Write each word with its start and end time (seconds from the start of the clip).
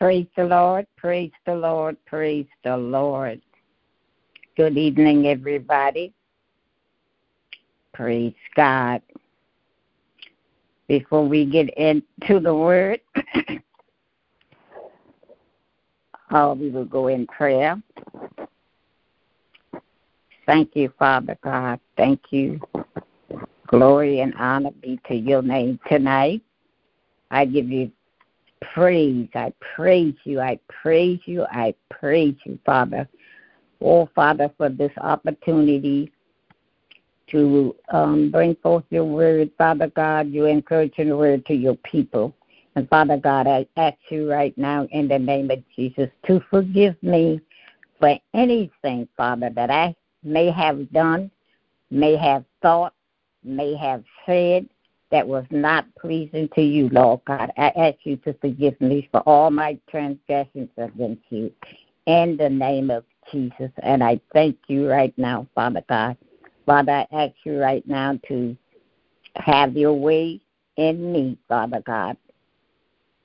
Praise 0.00 0.26
the 0.34 0.44
Lord, 0.44 0.86
praise 0.96 1.30
the 1.44 1.54
Lord, 1.54 1.94
praise 2.06 2.46
the 2.64 2.74
Lord. 2.74 3.38
Good 4.56 4.78
evening, 4.78 5.26
everybody. 5.26 6.14
Praise 7.92 8.32
God. 8.56 9.02
Before 10.88 11.28
we 11.28 11.44
get 11.44 11.68
into 11.76 12.40
the 12.40 12.54
word, 12.54 13.00
uh, 16.30 16.54
we 16.58 16.70
will 16.70 16.86
go 16.86 17.08
in 17.08 17.26
prayer. 17.26 17.76
Thank 20.46 20.74
you, 20.76 20.90
Father 20.98 21.36
God. 21.44 21.78
Thank 21.98 22.22
you. 22.30 22.58
Glory 23.66 24.20
and 24.20 24.32
honor 24.38 24.70
be 24.80 24.98
to 25.08 25.14
your 25.14 25.42
name 25.42 25.78
tonight. 25.90 26.40
I 27.30 27.44
give 27.44 27.68
you 27.68 27.92
praise. 28.60 29.28
I 29.34 29.52
praise 29.74 30.14
you. 30.24 30.40
I 30.40 30.58
praise 30.68 31.20
you. 31.24 31.44
I 31.50 31.74
praise 31.90 32.36
you, 32.44 32.58
Father. 32.64 33.08
Oh, 33.80 34.08
Father, 34.14 34.50
for 34.56 34.68
this 34.68 34.92
opportunity 34.98 36.12
to 37.30 37.74
um, 37.92 38.30
bring 38.30 38.56
forth 38.56 38.84
your 38.90 39.04
word, 39.04 39.50
Father 39.56 39.88
God, 39.88 40.30
your 40.30 40.48
encouraging 40.48 41.16
word 41.16 41.46
to 41.46 41.54
your 41.54 41.76
people. 41.76 42.34
And 42.76 42.88
Father 42.88 43.16
God, 43.16 43.46
I 43.46 43.66
ask 43.76 43.96
you 44.10 44.30
right 44.30 44.56
now 44.56 44.86
in 44.90 45.08
the 45.08 45.18
name 45.18 45.50
of 45.50 45.62
Jesus 45.74 46.08
to 46.26 46.40
forgive 46.50 47.00
me 47.02 47.40
for 47.98 48.18
anything, 48.34 49.08
Father, 49.16 49.50
that 49.50 49.70
I 49.70 49.94
may 50.22 50.50
have 50.50 50.90
done, 50.92 51.30
may 51.90 52.16
have 52.16 52.44
thought, 52.62 52.94
may 53.44 53.76
have 53.76 54.04
said, 54.26 54.68
that 55.10 55.26
was 55.26 55.44
not 55.50 55.86
pleasing 55.96 56.48
to 56.54 56.62
you, 56.62 56.88
Lord 56.90 57.20
God. 57.26 57.50
I 57.56 57.72
ask 57.76 57.98
you 58.04 58.16
to 58.18 58.32
forgive 58.34 58.80
me 58.80 59.08
for 59.10 59.20
all 59.20 59.50
my 59.50 59.78
transgressions 59.90 60.70
against 60.76 61.22
you 61.30 61.52
in 62.06 62.36
the 62.36 62.48
name 62.48 62.90
of 62.90 63.04
Jesus. 63.32 63.70
And 63.82 64.04
I 64.04 64.20
thank 64.32 64.56
you 64.68 64.88
right 64.88 65.16
now, 65.16 65.46
Father 65.54 65.82
God. 65.88 66.16
Father, 66.64 66.92
I 66.92 67.06
ask 67.12 67.34
you 67.44 67.58
right 67.58 67.86
now 67.88 68.18
to 68.28 68.56
have 69.36 69.76
your 69.76 69.94
way 69.94 70.40
in 70.76 71.12
me, 71.12 71.36
Father 71.48 71.82
God. 71.84 72.16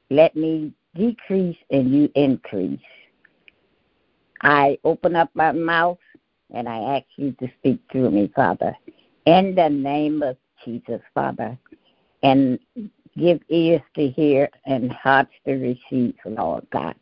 Let 0.09 0.35
me 0.35 0.73
decrease 0.95 1.57
and 1.69 1.93
you 1.93 2.09
increase. 2.15 2.79
I 4.41 4.77
open 4.83 5.15
up 5.15 5.29
my 5.35 5.51
mouth 5.51 5.99
and 6.53 6.67
I 6.67 6.97
ask 6.97 7.05
you 7.17 7.31
to 7.33 7.47
speak 7.59 7.79
through 7.91 8.11
me, 8.11 8.31
Father. 8.35 8.75
In 9.25 9.55
the 9.55 9.69
name 9.69 10.23
of 10.23 10.37
Jesus, 10.63 11.01
Father 11.13 11.57
and 12.25 12.59
give 13.15 13.39
ears 13.49 13.81
to 13.93 14.09
hear 14.09 14.49
and 14.65 14.91
hearts 14.91 15.31
to 15.45 15.53
receive, 15.53 16.15
Lord 16.25 16.65
God. 16.71 16.95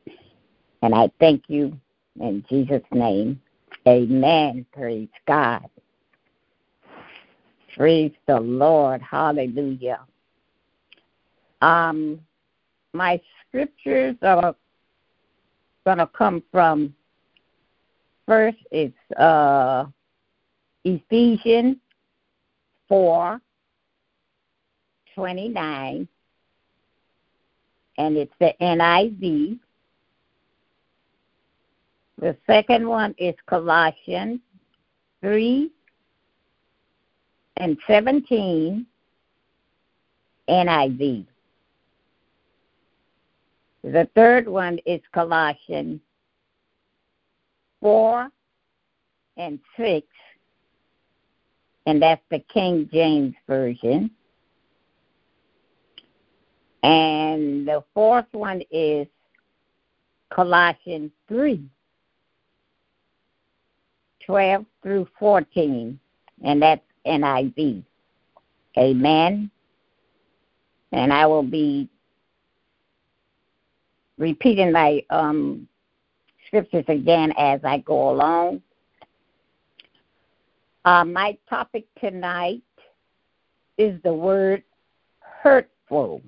And 0.81 0.93
I 0.93 1.09
thank 1.21 1.43
you 1.47 1.79
in 2.19 2.43
Jesus' 2.49 2.83
name. 2.91 3.41
Amen. 3.87 4.65
Praise 4.73 5.07
God. 5.25 5.65
Praise 7.73 8.11
the 8.27 8.37
Lord. 8.39 9.01
Hallelujah. 9.01 10.01
Um, 11.61 12.19
my 12.91 13.21
scriptures 13.47 14.17
are 14.21 14.53
going 15.85 15.97
to 15.99 16.07
come 16.07 16.43
from 16.51 16.93
first 18.25 18.57
it's 18.71 18.93
uh, 19.17 19.85
Ephesians 20.83 21.77
4 22.89 23.39
29, 25.15 26.07
and 27.97 28.17
it's 28.17 28.33
the 28.39 28.53
NIV. 28.61 29.59
The 32.19 32.37
second 32.47 32.87
one 32.87 33.13
is 33.17 33.35
Colossians 33.47 34.39
3 35.21 35.71
and 37.57 37.77
17, 37.87 38.85
NIV. 40.49 41.25
The 43.83 44.07
third 44.15 44.47
one 44.47 44.79
is 44.85 45.01
Colossians 45.13 45.99
4 47.81 48.29
and 49.35 49.59
6, 49.77 50.07
and 51.85 52.01
that's 52.01 52.21
the 52.31 52.39
King 52.53 52.89
James 52.93 53.35
Version. 53.47 54.09
And 56.83 57.67
the 57.67 57.83
fourth 57.93 58.25
one 58.33 58.61
is 58.69 59.07
Colossians 60.29 61.11
3 61.29 61.63
12 64.25 64.65
through 64.81 65.07
14, 65.19 65.99
and 66.43 66.61
that's 66.61 66.81
NIV. 67.05 67.83
Amen. 68.77 69.51
And 70.91 71.11
I 71.11 71.25
will 71.25 71.43
be 71.43 71.89
repeating 74.17 74.71
my 74.71 75.03
um, 75.09 75.67
scriptures 76.47 76.85
again 76.87 77.33
as 77.37 77.59
I 77.63 77.79
go 77.79 78.11
along. 78.11 78.61
Uh, 80.85 81.03
my 81.05 81.37
topic 81.49 81.85
tonight 81.99 82.61
is 83.77 84.01
the 84.03 84.13
word 84.13 84.63
hurtful. 85.19 86.21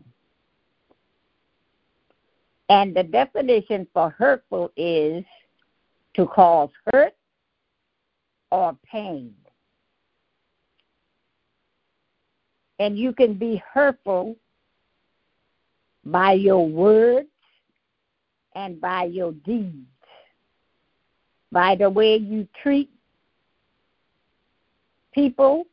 And 2.69 2.95
the 2.95 3.03
definition 3.03 3.87
for 3.93 4.09
hurtful 4.09 4.71
is 4.75 5.23
to 6.15 6.25
cause 6.27 6.69
hurt 6.91 7.13
or 8.51 8.75
pain. 8.89 9.33
And 12.79 12.97
you 12.97 13.13
can 13.13 13.35
be 13.35 13.61
hurtful 13.71 14.35
by 16.03 16.33
your 16.33 16.67
words 16.67 17.27
and 18.55 18.79
by 18.79 19.05
your 19.05 19.31
deeds, 19.31 19.87
by 21.51 21.75
the 21.75 21.89
way 21.89 22.17
you 22.17 22.47
treat 22.61 22.89
people 25.13 25.65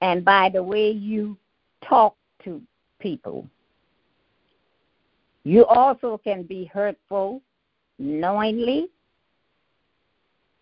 and 0.00 0.24
by 0.24 0.48
the 0.48 0.62
way 0.62 0.90
you 0.90 1.36
talk 1.88 2.16
to 2.44 2.60
people. 2.98 3.48
You 5.44 5.66
also 5.66 6.18
can 6.22 6.44
be 6.44 6.64
hurtful 6.66 7.42
knowingly 7.98 8.88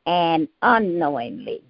and 0.06 0.48
unknowingly. 0.62 1.62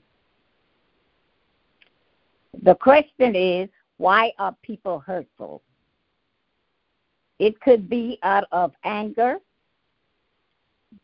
The 2.62 2.74
question 2.74 3.34
is 3.34 3.68
why 3.96 4.32
are 4.38 4.56
people 4.62 5.00
hurtful? 5.00 5.62
It 7.38 7.60
could 7.60 7.88
be 7.88 8.18
out 8.22 8.44
of 8.52 8.72
anger. 8.84 9.36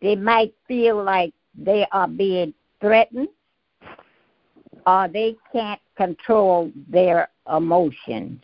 They 0.01 0.17
might 0.17 0.55
feel 0.69 1.03
like 1.03 1.33
they 1.57 1.87
are 1.93 2.09
being 2.09 2.53
threatened 2.81 3.29
or 4.87 5.09
they 5.09 5.37
can't 5.53 5.81
control 5.97 6.71
their 6.89 7.31
emotions. 7.55 8.41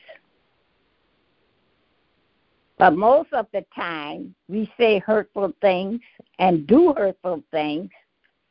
But 2.82 2.96
most 2.96 3.32
of 3.32 3.46
the 3.52 3.64
time, 3.76 4.34
we 4.48 4.68
say 4.76 4.98
hurtful 4.98 5.52
things 5.60 6.00
and 6.40 6.66
do 6.66 6.92
hurtful 6.96 7.40
things 7.52 7.88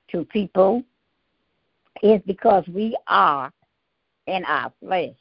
to 0.09 0.23
people 0.23 0.83
is 2.01 2.21
because 2.25 2.63
we 2.73 2.95
are 3.07 3.51
in 4.27 4.45
our 4.45 4.71
flesh. 4.79 5.17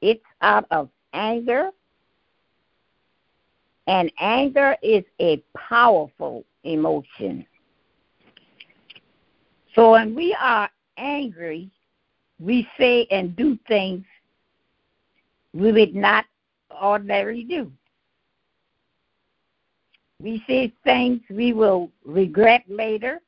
It's 0.00 0.24
out 0.40 0.64
of 0.70 0.88
anger, 1.12 1.68
and 3.86 4.10
anger 4.18 4.74
is 4.82 5.04
a 5.20 5.42
powerful 5.54 6.46
emotion. 6.64 7.44
So 9.74 9.90
when 9.90 10.14
we 10.14 10.34
are 10.40 10.70
angry, 10.96 11.70
we 12.38 12.66
say 12.78 13.06
and 13.10 13.36
do 13.36 13.58
things 13.68 14.06
we 15.52 15.72
would 15.72 15.94
not 15.94 16.24
ordinarily 16.70 17.44
do. 17.44 17.72
We 20.20 20.42
say 20.46 20.72
things 20.84 21.20
we 21.30 21.52
will 21.52 21.90
regret 22.04 22.64
later 22.68 23.20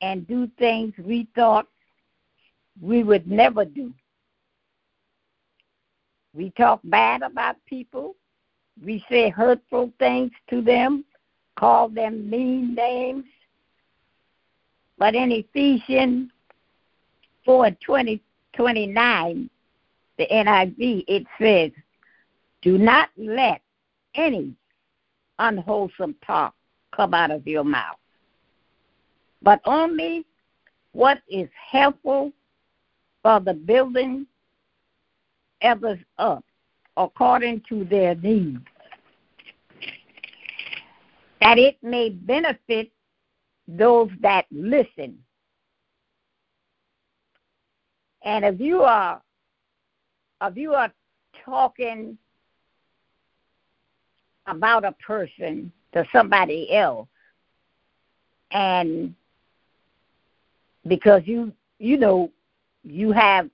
and 0.00 0.26
do 0.26 0.48
things 0.58 0.94
we 0.98 1.28
thought 1.34 1.66
we 2.80 3.02
would 3.02 3.28
never 3.28 3.64
do. 3.64 3.92
We 6.34 6.50
talk 6.50 6.80
bad 6.84 7.22
about 7.22 7.56
people. 7.66 8.14
We 8.84 9.04
say 9.10 9.28
hurtful 9.30 9.92
things 9.98 10.30
to 10.48 10.62
them, 10.62 11.04
call 11.56 11.88
them 11.88 12.30
mean 12.30 12.74
names. 12.74 13.24
But 14.96 15.14
in 15.14 15.32
Ephesians 15.32 16.30
4 17.44 17.70
20, 17.84 18.22
29, 18.54 19.50
the 20.18 20.26
NIV, 20.26 21.04
it 21.08 21.26
says, 21.40 21.72
do 22.62 22.78
not 22.78 23.08
let 23.16 23.62
any 24.14 24.54
unwholesome 25.38 26.14
talk 26.26 26.54
come 26.94 27.14
out 27.14 27.30
of 27.30 27.46
your 27.46 27.64
mouth, 27.64 27.96
but 29.42 29.60
only 29.64 30.26
what 30.92 31.22
is 31.28 31.48
helpful 31.70 32.32
for 33.22 33.40
the 33.40 33.54
building 33.54 34.26
others 35.62 35.98
up 36.18 36.44
according 36.96 37.62
to 37.68 37.84
their 37.84 38.14
needs, 38.16 38.60
that 41.40 41.58
it 41.58 41.76
may 41.82 42.10
benefit 42.10 42.90
those 43.68 44.10
that 44.20 44.44
listen. 44.50 45.18
And 48.22 48.44
if 48.44 48.60
you 48.60 48.82
are 48.82 49.22
if 50.42 50.56
you 50.56 50.72
are 50.72 50.92
talking 51.44 52.18
about 54.46 54.84
a 54.84 54.92
person 54.92 55.72
to 55.92 56.04
somebody 56.12 56.74
else. 56.74 57.08
And 58.50 59.14
because 60.86 61.22
you 61.24 61.52
you 61.78 61.96
know 61.96 62.30
you 62.82 63.12
have 63.12 63.48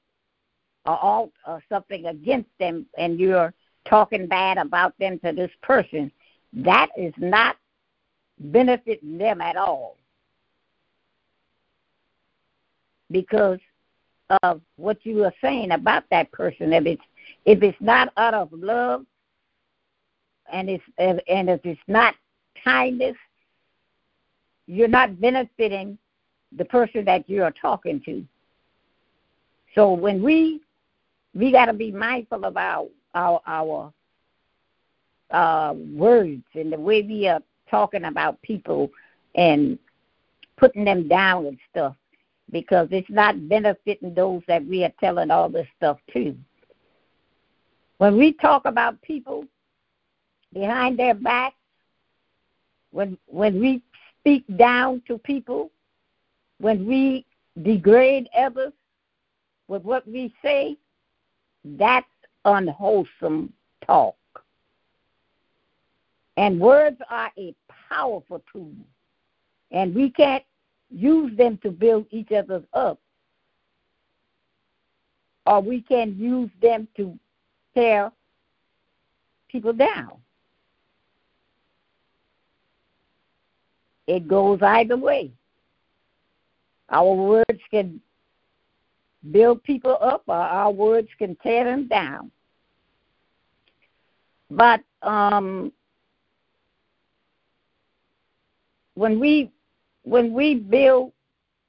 a 0.87 0.91
alt 0.91 1.33
or 1.47 1.62
something 1.69 2.06
against 2.06 2.50
them 2.59 2.87
and 2.97 3.19
you're 3.19 3.53
talking 3.85 4.27
bad 4.27 4.59
about 4.59 4.97
them 4.99 5.19
to 5.21 5.33
this 5.33 5.50
person 5.62 6.11
that 6.53 6.88
is 6.97 7.12
not 7.19 7.56
benefiting 8.38 9.19
them 9.19 9.41
at 9.41 9.56
all. 9.56 9.97
Because 13.11 13.59
of 14.43 14.61
what 14.77 14.99
you 15.05 15.25
are 15.25 15.35
saying 15.41 15.71
about 15.71 16.05
that 16.11 16.31
person 16.33 16.73
if 16.73 16.85
it's 16.85 17.03
if 17.44 17.62
it's 17.62 17.81
not 17.81 18.12
out 18.17 18.35
of 18.35 18.53
love 18.53 19.06
and 20.52 20.69
it's 20.69 20.84
and 20.98 21.20
if 21.48 21.60
it's 21.64 21.81
not 21.88 22.14
kindness 22.62 23.16
you're 24.66 24.88
not 24.88 25.20
benefiting 25.20 25.96
the 26.56 26.64
person 26.64 27.04
that 27.04 27.28
you 27.28 27.43
are 27.43 27.52
talking 27.52 28.00
to 28.04 28.25
so 29.75 29.93
when 29.93 30.22
we 30.22 30.60
we 31.34 31.52
got 31.52 31.66
to 31.66 31.72
be 31.72 31.93
mindful 31.93 32.44
of 32.44 32.56
our 32.56 32.87
our 33.14 33.40
our 33.46 33.93
uh, 35.31 35.75
words 35.93 36.44
and 36.54 36.72
the 36.72 36.78
way 36.78 37.02
we 37.02 37.26
are 37.26 37.40
talking 37.70 38.04
about 38.04 38.40
people 38.42 38.90
and 39.34 39.78
putting 40.56 40.84
them 40.84 41.08
down 41.08 41.46
and 41.46 41.58
stuff 41.70 41.94
because 42.52 42.88
it's 42.90 43.10
not 43.10 43.49
benefiting 43.49 44.14
those 44.14 44.42
that 44.46 44.64
we 44.66 44.84
are 44.84 44.92
telling 45.00 45.31
all 45.31 45.49
this 45.49 45.66
stuff 45.76 45.99
to. 46.12 46.34
When 47.99 48.16
we 48.16 48.32
talk 48.34 48.66
about 48.66 49.00
people 49.02 49.44
behind 50.58 50.99
their 50.99 51.14
back, 51.14 51.55
when 52.91 53.19
when 53.26 53.61
we 53.61 53.82
speak 54.20 54.44
down 54.56 55.03
to 55.06 55.19
people, 55.19 55.70
when 56.58 56.87
we 56.87 57.26
degrade 57.62 58.29
others 58.37 58.73
with 59.69 59.82
what 59.82 60.06
we 60.08 60.32
say, 60.43 60.76
that's 61.64 62.06
unwholesome 62.44 63.53
talk. 63.85 64.17
And 66.38 66.59
words 66.59 66.99
are 67.11 67.31
a 67.37 67.55
powerful 67.91 68.43
tool. 68.50 68.73
And 69.73 69.94
we 69.94 70.11
can't 70.11 70.44
use 70.91 71.37
them 71.37 71.59
to 71.62 71.70
build 71.70 72.06
each 72.11 72.31
other 72.32 72.62
up. 72.73 72.99
Or 75.47 75.61
we 75.61 75.81
can 75.81 76.17
use 76.19 76.50
them 76.62 76.88
to 76.97 77.19
tear 77.75 78.12
people 79.49 79.73
down. 79.73 80.12
It 84.06 84.29
goes 84.29 84.61
either 84.62 84.97
way. 84.97 85.32
Our 86.91 87.14
words 87.14 87.61
can 87.70 88.00
build 89.32 89.62
people 89.64 89.99
up 90.00 90.23
or 90.26 90.37
our 90.37 90.70
words 90.70 91.08
can 91.19 91.37
tear 91.37 91.64
them 91.64 91.88
down. 91.88 92.31
But 94.50 94.81
um, 95.03 95.73
when 98.94 99.19
we 99.19 99.50
when 100.05 100.32
we 100.32 100.55
build 100.55 101.12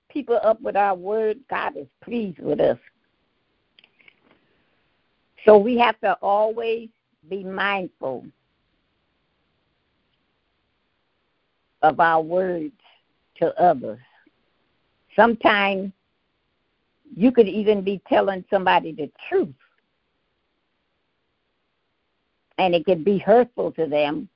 people 0.10 0.40
up 0.44 0.62
with 0.62 0.76
our 0.76 0.96
word, 0.96 1.40
God 1.50 1.76
is 1.76 1.88
pleased 2.04 2.40
with 2.40 2.60
us. 2.60 2.78
So 5.44 5.58
we 5.58 5.78
have 5.80 6.00
to 6.02 6.14
always 6.22 6.90
be 7.30 7.44
mindful 7.44 8.26
of 11.82 12.00
our 12.00 12.22
words 12.22 12.74
to 13.38 13.54
others. 13.62 14.00
Sometimes 15.16 15.92
you 17.16 17.32
could 17.32 17.48
even 17.48 17.84
be 17.84 18.02
telling 18.08 18.44
somebody 18.50 18.92
the 18.92 19.10
truth, 19.30 19.54
and 22.58 22.74
it 22.76 22.86
could 22.86 23.04
be 23.04 23.18
hurtful 23.18 23.72
to 23.74 23.88
them, 23.88 24.28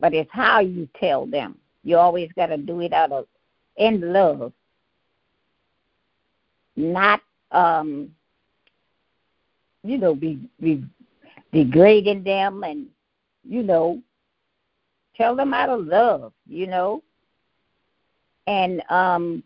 but 0.00 0.14
it's 0.14 0.30
how 0.32 0.60
you 0.60 0.88
tell 0.98 1.26
them. 1.26 1.58
You 1.84 1.98
always 1.98 2.30
got 2.36 2.46
to 2.46 2.56
do 2.56 2.80
it 2.80 2.92
out 2.92 3.12
of 3.12 3.26
in 3.76 4.12
love, 4.12 4.52
not 6.76 7.20
um, 7.50 8.10
you 9.82 9.98
know, 9.98 10.14
be, 10.14 10.38
be 10.60 10.84
degrading 11.52 12.24
them 12.24 12.62
and 12.62 12.86
you 13.48 13.62
know, 13.62 14.00
tell 15.16 15.36
them 15.36 15.54
out 15.54 15.68
of 15.68 15.86
love, 15.86 16.32
you 16.46 16.66
know. 16.66 17.02
And 18.46 18.82
um, 18.90 19.42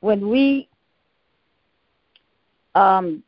when 0.00 0.28
we 0.28 0.68
um, 2.74 3.22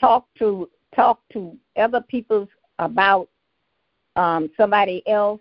talk 0.00 0.26
to 0.38 0.68
talk 0.94 1.20
to 1.32 1.56
other 1.76 2.00
people 2.00 2.48
about 2.78 3.28
um, 4.16 4.50
somebody 4.56 5.02
else, 5.08 5.40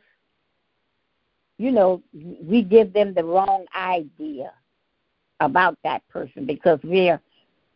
you 1.58 1.72
know, 1.72 2.02
we 2.14 2.62
give 2.62 2.94
them 2.94 3.14
the 3.14 3.24
wrong 3.24 3.66
idea 3.76 4.52
about 5.40 5.78
that 5.84 6.08
person 6.10 6.46
because 6.46 6.80
we're 6.84 7.20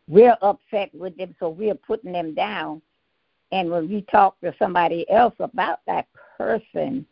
we're 0.08 0.36
upset 0.40 0.94
with 0.94 1.16
them, 1.16 1.34
so 1.40 1.48
we're 1.48 1.74
putting 1.74 2.12
them 2.12 2.32
down. 2.34 2.80
And 3.52 3.70
when 3.70 3.88
we 3.88 4.02
talk 4.02 4.40
to 4.40 4.54
somebody 4.58 5.08
else 5.10 5.34
about 5.38 5.80
that 5.86 6.06
person, 6.38 7.06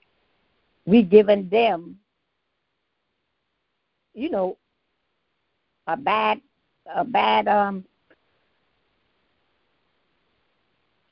we 0.86 1.02
giving 1.02 1.48
them, 1.48 1.98
you 4.14 4.30
know, 4.30 4.56
a 5.86 5.96
bad 5.96 6.40
a 6.94 7.04
bad 7.04 7.48
um 7.48 7.84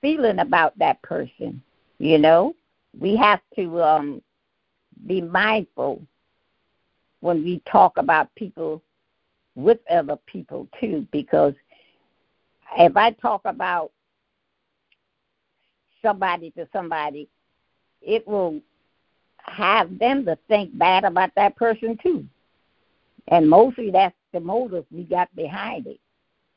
feeling 0.00 0.38
about 0.40 0.78
that 0.78 1.00
person. 1.02 1.62
You 1.98 2.18
know, 2.18 2.54
we 2.98 3.16
have 3.16 3.40
to 3.56 3.82
um, 3.82 4.22
be 5.06 5.20
mindful 5.20 6.02
when 7.20 7.42
we 7.44 7.62
talk 7.70 7.96
about 7.96 8.34
people 8.34 8.82
with 9.54 9.78
other 9.90 10.16
people 10.26 10.68
too, 10.80 11.06
because 11.12 11.54
if 12.78 12.96
I 12.96 13.10
talk 13.12 13.42
about 13.44 13.92
somebody 16.02 16.50
to 16.52 16.68
somebody, 16.72 17.28
it 18.00 18.26
will 18.26 18.60
have 19.38 19.98
them 19.98 20.24
to 20.24 20.36
think 20.48 20.76
bad 20.78 21.04
about 21.04 21.30
that 21.36 21.56
person 21.56 21.98
too. 22.02 22.26
And 23.28 23.48
mostly 23.48 23.90
that's 23.90 24.14
the 24.32 24.40
motive 24.40 24.84
we 24.90 25.04
got 25.04 25.34
behind 25.36 25.86
it, 25.86 26.00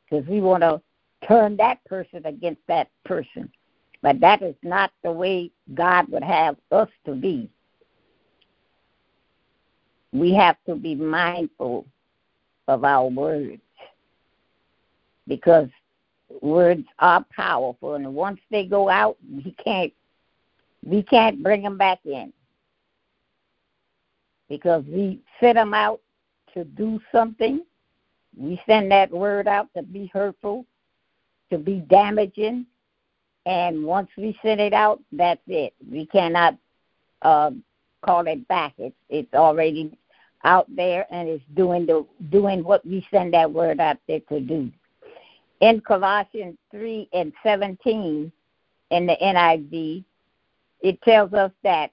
because 0.10 0.28
we 0.28 0.42
want 0.42 0.64
to 0.64 0.82
turn 1.28 1.58
that 1.58 1.84
person 1.86 2.26
against 2.26 2.62
that 2.68 2.90
person. 3.06 3.52
But 4.02 4.20
that 4.20 4.42
is 4.42 4.56
not 4.62 4.92
the 5.04 5.12
way 5.12 5.52
God 5.74 6.08
would 6.10 6.24
have 6.24 6.58
us 6.72 6.90
to 7.06 7.16
be. 7.16 7.50
We 10.12 10.34
have 10.34 10.58
to 10.68 10.76
be 10.76 10.96
mindful 10.96 11.86
of 12.68 12.84
our 12.84 13.08
words 13.08 13.62
because 15.28 15.70
words 16.42 16.84
are 17.00 17.26
powerful 17.36 17.96
and 17.96 18.14
once 18.14 18.40
they 18.52 18.66
go 18.66 18.90
out 18.90 19.18
we 19.32 19.56
can't 19.64 19.94
we 20.86 21.02
can't 21.04 21.42
bring 21.42 21.62
them 21.62 21.78
back 21.78 22.00
in 22.06 22.34
because 24.50 24.84
we 24.88 25.20
send 25.40 25.58
them 25.58 25.74
out 25.74 26.02
to 26.54 26.64
do 26.64 27.00
something 27.12 27.62
we 28.38 28.62
send 28.66 28.92
that 28.92 29.12
word 29.12 29.48
out 29.48 29.70
to 29.76 29.84
be 29.84 30.08
hurtful 30.14 30.66
to 31.50 31.58
be 31.58 31.80
damaging. 31.90 32.66
And 33.46 33.84
once 33.84 34.10
we 34.18 34.38
send 34.42 34.60
it 34.60 34.74
out, 34.74 35.00
that's 35.12 35.42
it. 35.48 35.74
We 35.90 36.08
cannot 36.08 36.58
uh, 37.22 37.52
call 38.04 38.26
it 38.28 38.48
back. 38.48 38.74
It's 38.78 38.96
it's 39.10 39.34
already 39.34 39.98
out 40.44 40.68
there 40.76 41.06
and 41.12 41.28
it's 41.28 41.44
doing 41.56 41.86
the 41.86 42.06
doing 42.30 42.64
what 42.64 42.86
we 42.86 43.06
send 43.12 43.34
that 43.34 43.52
word 43.52 43.80
out 43.80 43.98
there 44.08 44.20
to 44.30 44.40
do. 44.40 44.72
In 45.62 45.82
Colossians 45.82 46.58
three 46.70 47.08
and 47.14 47.32
seventeen 47.42 48.32
in 48.92 49.08
the 49.08 49.16
NIV, 49.22 50.04
it 50.82 51.02
tells 51.02 51.34
us 51.34 51.52
that, 51.64 51.92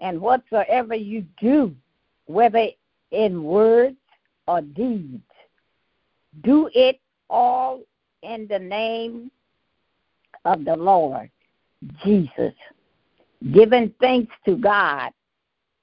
and 0.00 0.20
whatsoever 0.20 0.94
you 0.94 1.24
do, 1.40 1.74
whether 2.26 2.66
in 3.12 3.44
words 3.44 3.96
or 4.46 4.60
deeds, 4.60 5.22
do 6.42 6.68
it 6.74 7.00
all 7.30 7.80
in 8.22 8.46
the 8.48 8.58
name 8.58 9.30
of 10.44 10.64
the 10.64 10.76
Lord 10.76 11.30
Jesus, 12.04 12.54
giving 13.52 13.94
thanks 14.00 14.34
to 14.44 14.56
God 14.56 15.12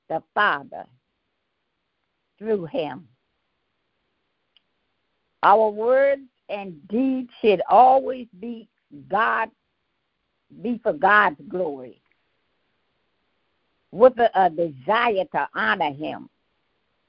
the 0.10 0.22
Father 0.34 0.86
through 2.38 2.66
him. 2.66 3.08
Our 5.44 5.70
words 5.70 6.22
and 6.52 6.88
deeds 6.88 7.30
should 7.42 7.62
always 7.70 8.28
be 8.40 8.68
God 9.10 9.50
be 10.62 10.80
for 10.84 10.94
God's 10.94 11.40
glory. 11.48 12.02
With 13.92 14.18
a, 14.20 14.30
a 14.36 14.50
desire 14.50 15.26
to 15.34 15.50
honor 15.56 15.92
him 15.92 16.30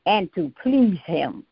and 0.06 0.32
to 0.34 0.52
please 0.62 0.98
him. 1.06 1.44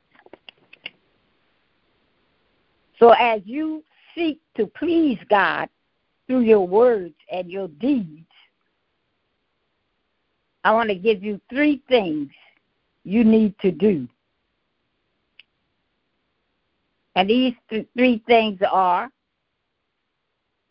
So 2.98 3.10
as 3.10 3.40
you 3.44 3.82
seek 4.14 4.40
to 4.56 4.66
please 4.66 5.18
God 5.28 5.68
through 6.26 6.40
your 6.40 6.66
words 6.66 7.14
and 7.32 7.50
your 7.50 7.68
deeds, 7.68 8.26
I 10.64 10.72
want 10.72 10.90
to 10.90 10.94
give 10.94 11.22
you 11.22 11.40
three 11.48 11.82
things 11.88 12.28
you 13.04 13.24
need 13.24 13.54
to 13.60 13.70
do. 13.70 14.06
And 17.16 17.28
these 17.28 17.54
th- 17.68 17.86
three 17.96 18.22
things 18.26 18.60
are 18.70 19.10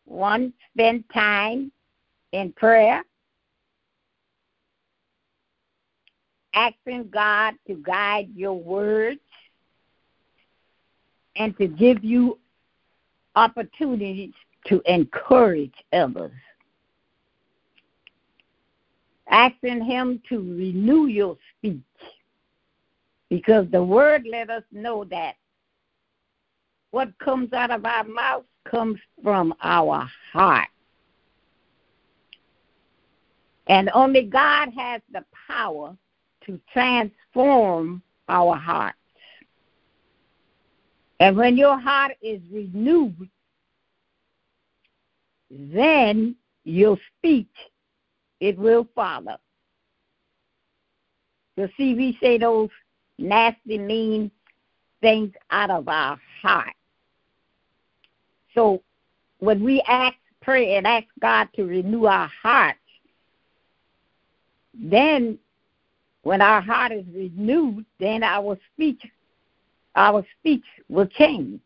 one, 0.05 0.53
spend 0.74 1.03
time 1.13 1.72
in 2.31 2.51
prayer, 2.53 3.03
asking 6.53 7.10
God 7.10 7.53
to 7.67 7.75
guide 7.75 8.29
your 8.36 8.60
words, 8.60 9.19
and 11.36 11.55
to 11.58 11.67
give 11.67 12.03
you 12.03 12.39
opportunities 13.36 14.34
to 14.67 14.81
encourage 14.86 15.74
others. 15.93 16.31
Asking 19.29 19.84
Him 19.86 20.22
to 20.29 20.39
renew 20.39 21.05
your 21.05 21.38
speech 21.58 21.79
because 23.29 23.67
the 23.72 23.84
Word 23.84 24.25
let 24.29 24.50
us 24.50 24.63
know 24.72 25.03
that 25.05 25.36
what 26.91 27.17
comes 27.19 27.53
out 27.53 27.72
of 27.72 27.86
our 27.86 28.03
mouth 28.03 28.43
comes 28.69 29.00
from 29.24 29.53
our 29.62 30.10
heart. 30.31 30.67
And 33.67 33.89
only 33.93 34.24
God 34.24 34.69
has 34.75 35.01
the 35.12 35.24
power 35.48 35.96
to 36.46 36.60
transform 36.74 38.01
our 38.27 38.55
heart. 38.55 38.96
And 41.19 41.38
when 41.38 41.58
your 41.58 41.79
heart 41.79 42.13
is 42.22 42.41
renewed, 42.51 43.29
then 45.51 46.36
your 46.63 46.98
speech 47.17 47.48
it 48.39 48.58
will 48.58 48.88
follow. 48.96 49.38
You 51.58 51.69
see, 51.75 51.93
we 51.93 52.17
say 52.22 52.38
those 52.38 52.69
nasty, 53.17 53.77
mean 53.77 54.31
things 55.01 55.34
out 55.51 55.69
of 55.69 55.88
our 55.88 56.17
heart. 56.41 56.74
So 58.53 58.82
when 59.39 59.63
we 59.63 59.82
ask, 59.88 60.15
pray, 60.41 60.75
and 60.75 60.88
ask 60.88 61.08
God 61.22 61.48
to 61.56 61.65
renew 61.65 62.06
our 62.06 62.29
hearts, 62.41 62.79
then 64.74 65.38
when 66.24 66.41
our 66.41 66.62
heart 66.62 66.91
is 66.91 67.06
renewed, 67.13 67.86
then 68.00 68.24
our 68.24 68.58
speech 68.74 69.01
our 69.96 70.24
speech 70.39 70.63
will 70.88 71.08
change 71.08 71.60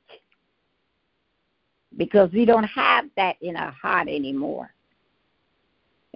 because 1.98 2.32
we 2.32 2.46
don't 2.46 2.64
have 2.64 3.06
that 3.16 3.36
in 3.42 3.56
our 3.56 3.72
heart 3.72 4.08
anymore. 4.08 4.74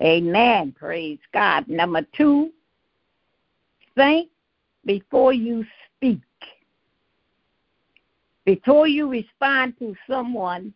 Amen. 0.02 0.74
Praise 0.78 1.20
God. 1.34 1.68
Number 1.68 2.06
two, 2.16 2.52
think 3.96 4.30
before 4.86 5.34
you 5.34 5.66
speak. 5.96 6.20
Before 8.48 8.88
you 8.88 9.10
respond 9.10 9.78
to 9.80 9.94
someone, 10.10 10.74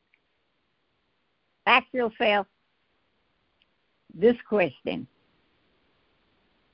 ask 1.65 1.85
yourself 1.93 2.45
this 4.13 4.35
question 4.49 5.07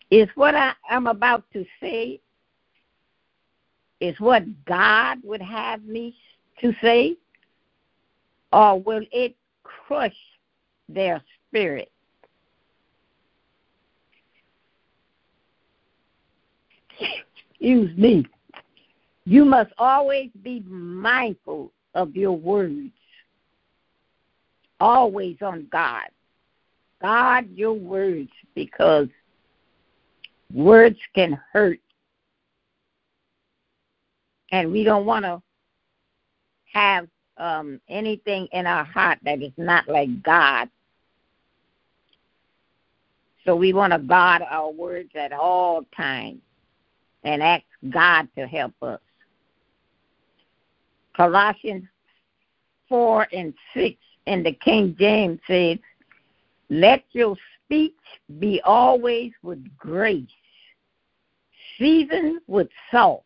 Is 0.10 0.28
what 0.34 0.56
I, 0.56 0.74
am 0.90 1.06
about 1.06 1.44
to 1.54 1.64
say 1.80 2.20
is 4.00 4.20
what 4.20 4.44
God 4.66 5.20
would 5.24 5.42
have 5.42 5.84
me 5.84 6.16
to 6.62 6.74
say, 6.82 7.16
or 8.52 8.82
will 8.82 9.04
it 9.12 9.36
crush 9.62 10.18
their 10.90 11.22
spirit? 11.48 11.92
Excuse 17.00 17.96
me. 17.96 18.26
You 19.28 19.44
must 19.44 19.74
always 19.78 20.30
be 20.42 20.62
mindful 20.62 21.74
of 21.94 22.16
your 22.16 22.32
words, 22.32 22.94
always 24.80 25.36
on 25.42 25.68
God. 25.70 26.06
God, 27.02 27.50
your 27.54 27.74
words, 27.74 28.30
because 28.56 29.10
words 30.54 30.98
can 31.14 31.38
hurt 31.52 31.82
and 34.54 34.72
we 34.72 34.86
don't 34.86 35.06
want 35.06 35.26
to 35.26 35.42
have 36.72 37.10
um, 37.36 37.82
anything 37.90 38.48
in 38.54 38.66
our 38.66 38.86
heart 38.86 39.20
that 39.24 39.42
is 39.42 39.52
not 39.58 39.90
like 39.90 40.24
God. 40.24 40.70
So 43.44 43.58
we 43.58 43.74
want 43.74 43.92
to 43.92 44.00
guard 44.00 44.42
our 44.50 44.72
words 44.72 45.10
at 45.16 45.34
all 45.34 45.86
times 45.98 46.40
and 47.26 47.44
ask 47.44 47.66
God 47.90 48.30
to 48.38 48.48
help 48.48 48.72
us. 48.82 49.02
Colossians 51.18 51.84
4 52.88 53.28
and 53.34 53.54
6 53.74 53.98
in 54.28 54.44
the 54.44 54.54
King 54.54 54.96
James 55.00 55.40
says, 55.48 55.80
Let 56.70 57.04
your 57.12 57.36
speech 57.66 57.94
be 58.40 58.62
always 58.64 59.32
with 59.42 59.66
grace, 59.78 60.28
seasoned 61.78 62.42
with 62.46 62.68
salt 62.92 63.24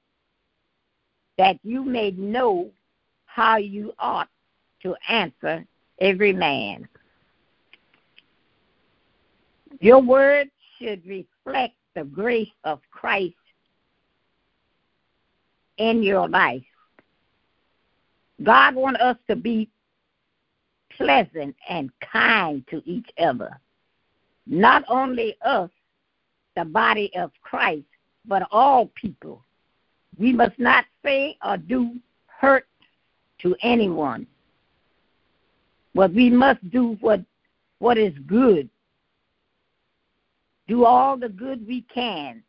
that 1.37 1.59
you 1.63 1.83
may 1.83 2.11
know 2.11 2.71
how 3.25 3.57
you 3.57 3.93
ought 3.99 4.29
to 4.83 4.95
answer 5.09 5.65
every 5.99 6.31
man. 6.31 6.87
Your 9.79 10.01
words 10.01 10.51
should 10.77 11.05
reflect 11.05 11.73
the 11.95 12.03
grace 12.03 12.47
of 12.63 12.79
Christ 12.91 13.35
in 15.77 16.03
your 16.03 16.29
life. 16.29 16.63
God 18.43 18.75
wants 18.75 18.99
us 19.01 19.17
to 19.29 19.35
be 19.35 19.69
pleasant 20.97 21.55
and 21.69 21.91
kind 21.99 22.63
to 22.69 22.81
each 22.85 23.09
other. 23.19 23.59
Not 24.47 24.83
only 24.87 25.35
us, 25.41 25.69
the 26.55 26.65
body 26.65 27.11
of 27.15 27.31
Christ, 27.41 27.85
but 28.25 28.47
all 28.51 28.91
people. 28.95 29.43
We 30.17 30.33
must 30.33 30.57
not 30.59 30.85
say 31.03 31.37
or 31.45 31.57
do 31.57 31.95
hurt 32.27 32.67
to 33.41 33.55
anyone. 33.61 34.27
But 35.93 36.13
we 36.13 36.29
must 36.29 36.67
do 36.71 36.97
what 37.01 37.21
what 37.79 37.97
is 37.97 38.13
good. 38.27 38.69
Do 40.67 40.85
all 40.85 41.17
the 41.17 41.29
good 41.29 41.65
we 41.67 41.81
can 41.93 42.43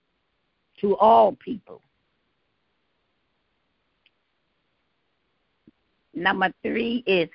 to 0.80 0.96
all 0.96 1.32
people. 1.32 1.80
Number 6.14 6.52
three 6.62 7.02
is 7.06 7.28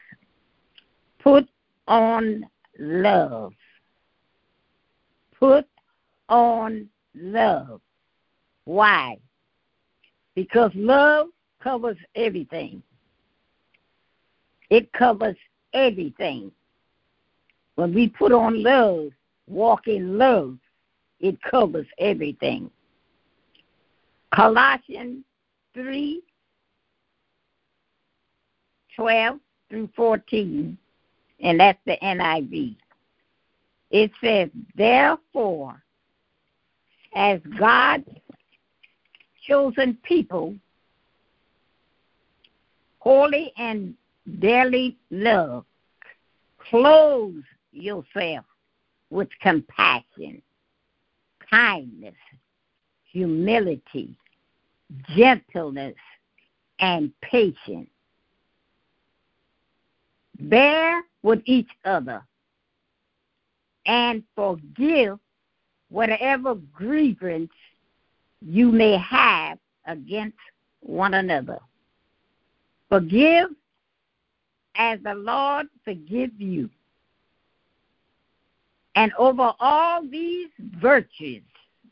put 1.20 1.48
on 1.88 2.46
love. 2.80 3.54
Put 5.40 5.68
on 6.30 6.90
love. 7.16 7.82
Why? 8.66 9.18
because 10.38 10.70
love 10.76 11.30
covers 11.60 11.98
everything. 12.16 12.84
It 14.70 14.94
covers 14.94 15.36
everything. 15.74 16.52
When 17.74 17.92
we 17.92 18.10
put 18.10 18.32
on 18.32 18.62
love, 18.62 19.08
walk 19.48 19.88
in 19.88 20.20
love, 20.20 20.60
it 21.20 21.42
covers 21.42 21.88
everything. 21.98 22.70
Colossians 24.32 25.24
3 25.74 26.22
12 28.98 29.40
through 29.70 29.90
14, 29.96 30.78
and 31.42 31.60
that's 31.60 31.80
the 31.86 31.98
NIV. 32.04 32.76
it 33.92 34.12
says, 34.22 34.50
Therefore, 34.76 35.82
as 37.16 37.40
God's 37.60 38.10
chosen 39.48 39.98
people, 40.04 40.56
holy 43.00 43.54
and 43.58 43.94
dearly 44.40 44.98
loved, 45.12 45.68
clothe 46.70 47.44
yourself 47.72 48.46
with 49.10 49.30
compassion, 49.42 50.42
kindness, 51.50 52.16
humility, 53.12 54.18
gentleness, 55.16 55.96
and 56.80 57.12
patience. 57.22 57.90
Bear 60.40 61.04
with 61.24 61.42
each 61.46 61.70
other 61.86 62.24
and 63.86 64.24
forgive 64.36 65.20
whatever 65.90 66.56
grievance 66.56 67.52
you 68.42 68.72
may 68.72 68.98
have 68.98 69.58
against 69.86 70.38
one 70.82 71.16
another. 71.16 71.60
Forgive 72.90 73.50
as 74.76 75.00
the 75.04 75.16
Lord 75.16 75.68
forgive 75.84 76.32
you. 76.40 76.70
And 78.96 79.12
over 79.18 79.54
all 79.60 80.08
these 80.08 80.50
virtues, 80.82 81.44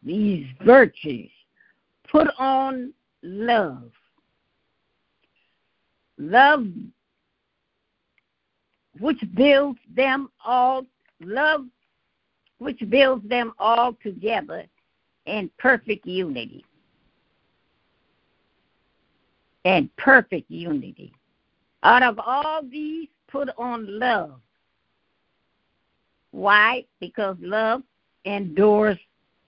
these 0.04 0.46
virtues, 0.64 1.30
put 2.12 2.28
on 2.40 2.94
love. 3.22 3.92
Love 6.18 6.66
which 9.00 9.20
builds 9.36 9.80
them 9.96 10.30
all, 10.46 10.86
love 11.22 11.66
which 12.60 12.82
builds 12.90 13.28
them 13.28 13.54
all 13.60 13.98
together 14.02 14.66
in 15.26 15.50
perfect 15.58 16.06
unity. 16.06 16.64
In 19.66 19.90
perfect 19.98 20.50
unity. 20.50 21.14
Out 21.84 22.04
of 22.04 22.20
all 22.20 22.62
these, 22.64 23.10
put 23.28 23.50
on 23.58 24.00
love. 24.00 24.40
Why? 26.32 26.86
Because 27.00 27.38
love 27.40 27.82
endures 28.26 28.98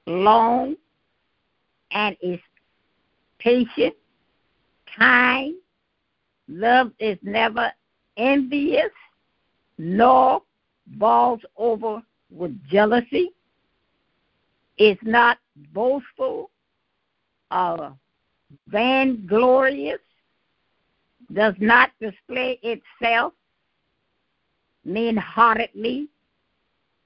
long 0.06 0.76
and 1.92 2.16
is 2.22 2.40
patient, 3.40 3.94
kind. 4.98 5.56
Love 6.48 6.92
is 7.00 7.18
never 7.22 7.72
envious, 8.16 8.92
nor 9.78 10.42
balls 10.88 11.42
over 11.56 12.02
with 12.32 12.58
jealousy, 12.68 13.32
is 14.78 14.98
not 15.02 15.38
boastful 15.74 16.52
or 17.52 17.96
vainglorious, 18.68 20.00
does 21.34 21.56
not 21.60 21.92
display 22.00 22.60
itself 22.64 23.34
mean 24.86 25.18
heartedly, 25.18 26.08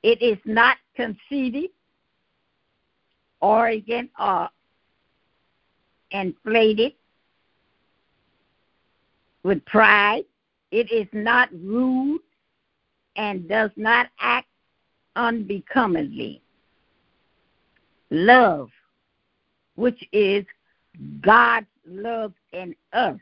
it 0.03 0.21
is 0.21 0.37
not 0.45 0.77
conceited, 0.95 1.69
or 3.41 3.71
inflated 6.11 6.93
with 9.43 9.65
pride. 9.65 10.23
It 10.71 10.91
is 10.91 11.07
not 11.11 11.49
rude 11.51 12.21
and 13.21 13.47
does 13.47 13.69
not 13.75 14.07
act 14.19 14.47
unbecomingly. 15.15 16.41
Love, 18.09 18.71
which 19.75 20.03
is 20.11 20.43
God's 21.21 21.67
love 21.85 22.33
in 22.51 22.75
us, 22.93 23.19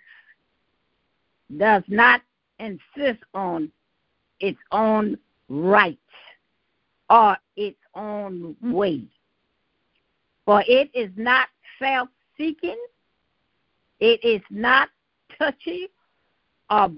does 1.58 1.84
not 1.90 2.22
insist 2.60 3.22
on 3.34 3.70
its 4.40 4.58
own 4.72 5.18
rights 5.50 6.00
or 7.10 7.36
its 7.58 7.80
own 7.94 8.56
way. 8.62 9.04
For 10.46 10.64
it 10.66 10.90
is 10.94 11.12
not 11.18 11.50
self 11.78 12.08
seeking, 12.38 12.80
it 14.00 14.24
is 14.24 14.42
not 14.50 14.88
touchy 15.38 15.90
or 16.70 16.90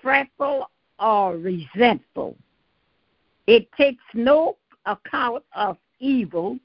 fretful 0.00 0.70
or 1.02 1.36
resentful. 1.36 2.36
It 3.46 3.70
takes 3.72 4.04
no 4.14 4.56
account 4.86 5.42
of 5.54 5.76
evil 5.98 6.58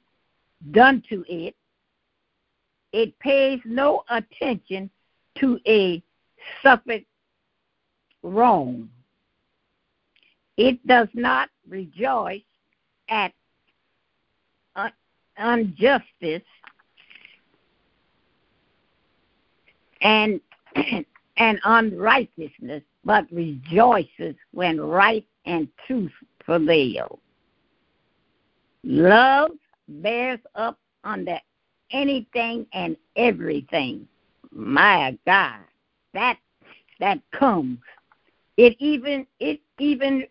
done 0.71 1.03
to 1.09 1.25
it. 1.27 1.55
It 2.93 3.17
pays 3.19 3.59
no 3.65 4.03
attention 4.09 4.89
to 5.39 5.59
a 5.67 6.01
suffered 6.63 7.05
wrong. 8.23 8.89
It 10.55 10.85
does 10.87 11.09
not 11.13 11.49
rejoice 11.67 12.41
at 13.09 13.33
injustice 15.39 16.41
and 20.01 20.41
and 21.37 21.59
unrighteousness, 21.63 22.83
but 23.07 23.25
rejoices 23.31 24.35
when 24.51 24.81
right 24.81 25.25
and 25.45 25.69
truth 25.87 26.11
prevail. 26.43 27.19
Love 28.83 29.51
bears 29.87 30.41
up 30.55 30.77
under 31.05 31.39
anything 31.91 32.67
and 32.73 32.97
everything. 33.15 34.05
My 34.51 35.17
God, 35.25 35.61
that 36.13 36.37
that 36.99 37.19
comes. 37.31 37.79
It 38.57 38.75
even 38.79 39.25
it 39.39 39.61
even 39.79 40.25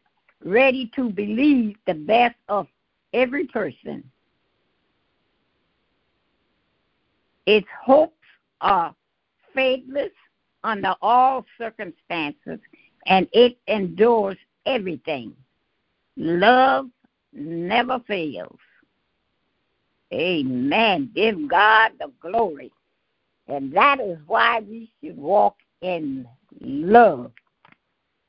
ready 0.44 0.90
to 0.96 1.08
believe 1.08 1.76
the 1.86 1.94
best 1.94 2.36
of 2.50 2.66
every 3.14 3.46
person. 3.46 4.04
Its 7.46 7.66
hopes 7.82 8.12
are 8.60 8.94
faithless 9.54 10.12
under 10.66 10.94
all 11.00 11.46
circumstances, 11.56 12.58
and 13.06 13.28
it 13.32 13.56
endures 13.68 14.36
everything. 14.66 15.32
Love 16.16 16.88
never 17.32 18.00
fails. 18.06 18.58
Amen. 20.12 21.10
Give 21.14 21.48
God 21.48 21.92
the 22.00 22.10
glory. 22.20 22.72
And 23.48 23.72
that 23.72 24.00
is 24.00 24.18
why 24.26 24.60
we 24.60 24.90
should 25.00 25.16
walk 25.16 25.56
in 25.82 26.26
love. 26.60 27.32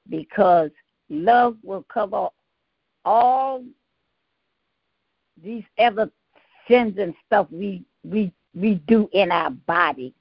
Because 0.09 0.69
love 1.09 1.57
will 1.63 1.85
cover 1.91 2.29
all 3.03 3.63
these 5.43 5.63
other 5.79 6.11
sins 6.67 6.97
and 6.99 7.13
stuff 7.25 7.47
we 7.51 7.83
we 8.03 8.31
we 8.53 8.75
do 8.87 9.09
in 9.13 9.31
our 9.31 9.49
body. 9.51 10.13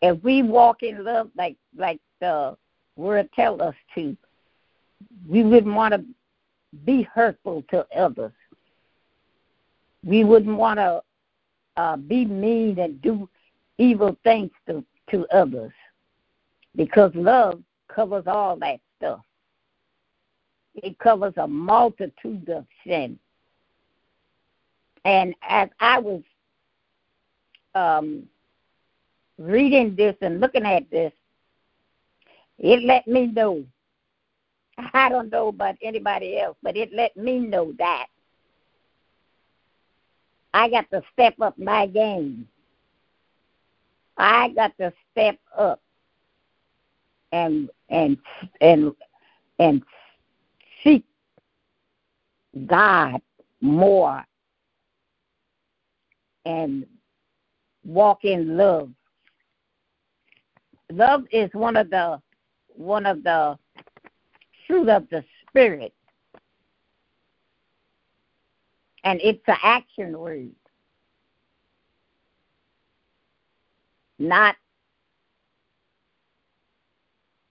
If 0.00 0.22
we 0.22 0.42
walk 0.42 0.82
in 0.82 1.04
love 1.04 1.30
like 1.36 1.56
like 1.76 2.00
the 2.20 2.56
word 2.96 3.30
tells 3.32 3.60
us 3.60 3.74
to, 3.94 4.16
we 5.28 5.42
wouldn't 5.42 5.74
want 5.74 5.94
to 5.94 6.04
be 6.84 7.02
hurtful 7.02 7.64
to 7.70 7.86
others. 7.96 8.32
We 10.04 10.24
wouldn't 10.24 10.56
want 10.56 10.78
to 10.78 11.02
uh, 11.76 11.96
be 11.96 12.24
mean 12.24 12.78
and 12.78 13.00
do 13.02 13.28
evil 13.78 14.16
things 14.24 14.50
to, 14.66 14.84
to 15.10 15.26
others 15.32 15.72
because 16.76 17.12
love 17.14 17.62
covers 17.88 18.24
all 18.26 18.56
that 18.56 18.80
stuff. 18.98 19.20
It 20.74 20.98
covers 20.98 21.34
a 21.36 21.46
multitude 21.46 22.48
of 22.48 22.66
sin. 22.86 23.18
And 25.04 25.34
as 25.48 25.68
I 25.80 25.98
was 25.98 26.22
um, 27.74 28.24
reading 29.38 29.94
this 29.96 30.16
and 30.20 30.40
looking 30.40 30.64
at 30.64 30.90
this, 30.90 31.12
it 32.58 32.82
let 32.82 33.06
me 33.06 33.26
know. 33.26 33.64
I 34.92 35.08
don't 35.08 35.30
know 35.30 35.48
about 35.48 35.76
anybody 35.82 36.38
else, 36.38 36.56
but 36.62 36.76
it 36.76 36.92
let 36.92 37.16
me 37.16 37.38
know 37.38 37.72
that 37.78 38.06
I 40.54 40.68
got 40.68 40.90
to 40.90 41.02
step 41.12 41.34
up 41.40 41.58
my 41.58 41.86
game. 41.86 42.48
I 44.16 44.48
got 44.50 44.76
to 44.78 44.92
step 45.12 45.38
up 45.56 45.80
and 47.32 47.68
and 47.90 48.16
and 48.60 48.92
and 49.58 49.82
seek 50.82 51.04
God 52.66 53.20
more 53.60 54.24
and 56.44 56.86
walk 57.84 58.24
in 58.24 58.56
love. 58.56 58.90
Love 60.90 61.24
is 61.30 61.50
one 61.52 61.76
of 61.76 61.90
the 61.90 62.20
one 62.68 63.06
of 63.06 63.22
the 63.22 63.58
fruit 64.66 64.88
of 64.88 65.08
the 65.10 65.24
spirit. 65.48 65.92
And 69.04 69.20
it's 69.22 69.42
an 69.46 69.56
action 69.62 70.18
word, 70.18 70.50
not 74.18 74.56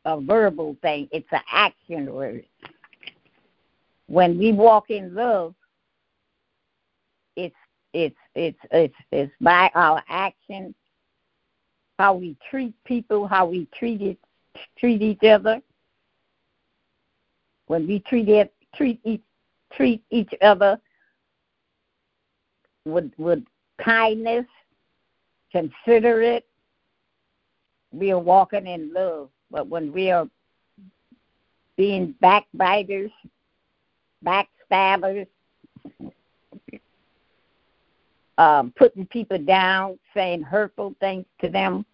a 0.06 0.20
verbal 0.22 0.78
thing. 0.82 1.08
It's 1.12 1.28
an 1.32 1.42
action 1.52 2.14
word. 2.14 2.46
When 4.08 4.38
we 4.38 4.52
walk 4.54 4.90
in 4.90 5.14
love, 5.14 5.54
it's 7.36 7.56
it's 7.94 8.16
it's 8.36 8.60
it's 8.72 8.96
it's 9.12 9.34
by 9.42 9.70
our 9.76 10.02
action, 10.08 10.74
how 11.98 12.14
we 12.14 12.36
treat 12.50 12.74
people, 12.84 13.28
how 13.28 13.46
we 13.48 13.68
treat 13.78 14.02
it, 14.02 14.18
treat 14.78 15.02
each 15.02 15.24
other. 15.24 15.62
When 17.68 17.88
we 17.88 18.00
treat 18.00 18.30
it, 18.30 18.54
treat 18.76 19.00
each 19.04 19.22
treat 19.74 20.02
each 20.12 20.34
other 20.42 20.80
with 22.86 23.12
with 23.18 23.44
kindness, 23.78 24.46
considerate, 25.52 26.46
we 27.92 28.12
are 28.12 28.20
walking 28.20 28.68
in 28.68 28.94
love. 28.94 29.30
But 29.52 29.68
when 29.68 29.92
we 29.92 30.12
are 30.12 30.28
being 31.76 32.16
backbiters, 32.22 33.12
backstabbers, 34.26 35.28
um, 38.38 38.74
putting 38.76 39.06
people 39.08 39.38
down, 39.38 39.98
saying 40.14 40.44
hurtful 40.44 40.96
things 41.00 41.26
to 41.42 41.50
them, 41.50 41.86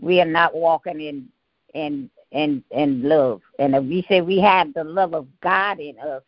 we 0.00 0.20
are 0.20 0.26
not 0.26 0.54
walking 0.54 1.00
in 1.00 1.28
in 1.74 2.10
in 2.32 2.62
in 2.70 3.02
love. 3.02 3.40
And 3.58 3.74
if 3.74 3.84
we 3.84 4.04
say 4.08 4.20
we 4.20 4.40
have 4.40 4.74
the 4.74 4.84
love 4.84 5.14
of 5.14 5.26
God 5.42 5.78
in 5.78 5.98
us, 5.98 6.22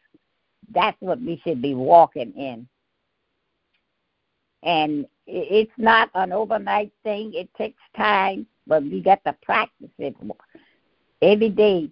that's 0.72 0.96
what 1.00 1.20
we 1.20 1.40
should 1.44 1.60
be 1.60 1.74
walking 1.74 2.32
in. 2.32 2.68
And 4.62 5.06
it's 5.26 5.72
not 5.76 6.10
an 6.14 6.32
overnight 6.32 6.92
thing. 7.02 7.32
It 7.34 7.52
takes 7.54 7.80
time, 7.96 8.46
but 8.66 8.82
we 8.82 9.00
got 9.00 9.22
to 9.24 9.34
practice 9.42 9.90
it 9.98 10.16
every 11.22 11.50
day 11.50 11.90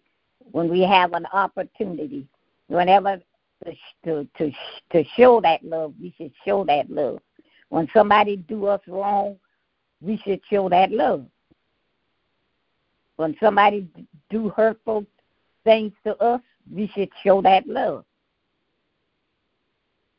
when 0.52 0.68
we 0.68 0.82
have 0.82 1.12
an 1.12 1.26
opportunity. 1.32 2.26
Whenever 2.68 3.20
to 3.64 3.74
to 4.04 4.28
to, 4.38 4.52
to 4.92 5.04
show 5.16 5.40
that 5.40 5.64
love, 5.64 5.94
we 6.00 6.14
should 6.16 6.32
show 6.44 6.64
that 6.64 6.90
love. 6.90 7.20
When 7.76 7.88
somebody 7.92 8.36
do 8.36 8.64
us 8.68 8.80
wrong, 8.88 9.36
we 10.00 10.16
should 10.24 10.40
show 10.48 10.66
that 10.70 10.90
love. 10.90 11.26
When 13.16 13.36
somebody 13.38 13.86
do 14.30 14.48
hurtful 14.48 15.04
things 15.62 15.92
to 16.04 16.16
us, 16.16 16.40
we 16.74 16.90
should 16.94 17.10
show 17.22 17.42
that 17.42 17.68
love. 17.68 18.06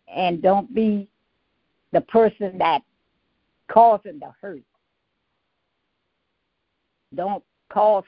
And 0.08 0.40
don't 0.40 0.72
be 0.72 1.08
the 1.94 2.02
person 2.02 2.60
that 2.60 2.84
causing 3.68 4.20
the 4.20 4.30
hurt. 4.40 4.62
Don't 7.16 7.44
cause 7.70 8.04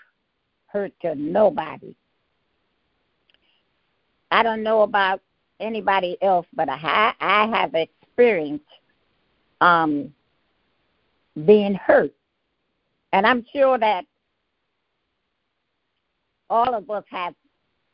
hurt 0.68 0.94
to 1.02 1.16
nobody. 1.16 1.96
I 4.30 4.44
don't 4.44 4.62
know 4.62 4.84
about 4.84 5.22
anybody 5.60 6.20
else, 6.22 6.46
but 6.54 6.70
I, 6.70 7.14
I 7.20 7.48
have 7.48 7.74
experienced 7.74 8.66
um, 9.62 10.14
being 11.46 11.76
hurt. 11.76 12.14
And 13.14 13.26
I'm 13.26 13.46
sure 13.54 13.78
that 13.78 14.06
all 16.50 16.74
of 16.74 16.90
us 16.90 17.04
have 17.10 17.34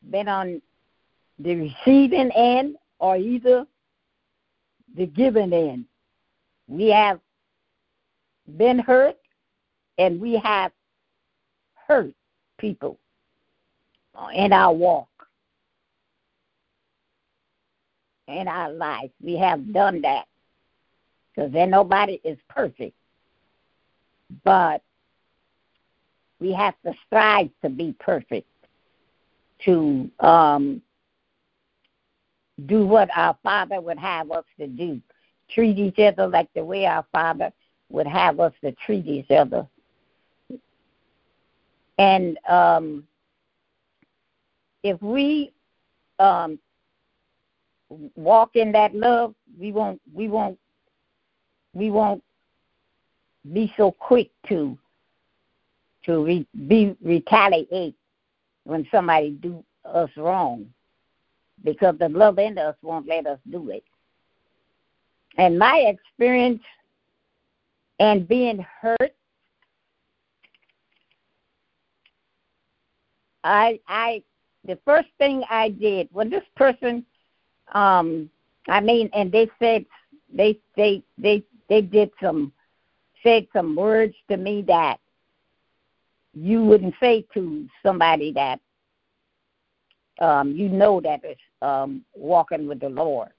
been 0.09 0.27
on 0.27 0.61
the 1.39 1.55
receiving 1.55 2.31
end 2.31 2.75
or 2.99 3.17
either 3.17 3.65
the 4.95 5.05
giving 5.05 5.53
end. 5.53 5.85
We 6.67 6.89
have 6.89 7.19
been 8.57 8.79
hurt 8.79 9.17
and 9.97 10.19
we 10.19 10.37
have 10.43 10.71
hurt 11.87 12.13
people 12.57 12.97
in 14.33 14.53
our 14.53 14.73
walk, 14.73 15.09
in 18.27 18.47
our 18.47 18.71
life. 18.71 19.11
We 19.21 19.37
have 19.37 19.73
done 19.73 20.01
that 20.01 20.25
because 21.35 21.51
then 21.51 21.69
nobody 21.69 22.19
is 22.23 22.37
perfect. 22.49 22.95
But 24.43 24.81
we 26.39 26.53
have 26.53 26.75
to 26.85 26.93
strive 27.05 27.49
to 27.63 27.69
be 27.69 27.95
perfect, 27.99 28.47
to 29.65 30.09
um, 30.19 30.81
do 32.65 32.85
what 32.85 33.09
our 33.15 33.37
Father 33.43 33.81
would 33.81 33.99
have 33.99 34.31
us 34.31 34.45
to 34.59 34.67
do, 34.67 35.01
treat 35.49 35.77
each 35.77 35.99
other 35.99 36.27
like 36.27 36.49
the 36.53 36.63
way 36.63 36.85
our 36.85 37.05
Father 37.11 37.51
would 37.89 38.07
have 38.07 38.39
us 38.39 38.53
to 38.63 38.71
treat 38.85 39.05
each 39.05 39.31
other. 39.31 39.67
And 41.97 42.37
um, 42.49 43.07
if 44.83 45.01
we 45.01 45.53
um, 46.19 46.59
walk 48.15 48.55
in 48.55 48.71
that 48.73 48.93
love, 48.93 49.33
we 49.57 49.71
won't 49.71 50.01
we 50.13 50.27
won't 50.27 50.59
we 51.75 51.91
won't 51.91 52.23
be 53.53 53.71
so 53.77 53.91
quick 53.91 54.31
to 54.47 54.75
to 56.05 56.23
re, 56.23 56.47
be 56.67 56.95
retaliate 57.03 57.95
when 58.63 58.87
somebody 58.91 59.31
do 59.31 59.63
us 59.83 60.09
wrong 60.17 60.65
because 61.63 61.95
the 61.99 62.09
love 62.09 62.39
in 62.39 62.57
us 62.57 62.75
won't 62.81 63.07
let 63.07 63.27
us 63.27 63.39
do 63.51 63.69
it. 63.69 63.83
And 65.37 65.59
my 65.59 65.77
experience 65.87 66.61
and 67.99 68.27
being 68.27 68.65
hurt, 68.81 69.13
I 73.43 73.79
I 73.87 74.23
the 74.65 74.79
first 74.85 75.09
thing 75.17 75.43
I 75.49 75.69
did 75.69 76.07
when 76.11 76.29
this 76.29 76.43
person 76.55 77.05
um 77.73 78.29
I 78.67 78.79
mean 78.79 79.09
and 79.13 79.31
they 79.31 79.49
said 79.59 79.85
they 80.33 80.57
they 80.75 81.03
they 81.17 81.43
they 81.69 81.81
did 81.81 82.11
some 82.21 82.51
said 83.23 83.47
some 83.53 83.75
words 83.75 84.15
to 84.29 84.37
me 84.37 84.61
that 84.67 84.99
you 86.33 86.63
wouldn't 86.63 86.93
say 86.99 87.25
to 87.33 87.67
somebody 87.83 88.31
that 88.33 88.59
um, 90.19 90.51
you 90.51 90.69
know 90.69 91.01
that 91.01 91.23
is 91.25 91.37
um, 91.61 92.03
walking 92.13 92.67
with 92.67 92.79
the 92.79 92.89
Lord. 92.89 93.29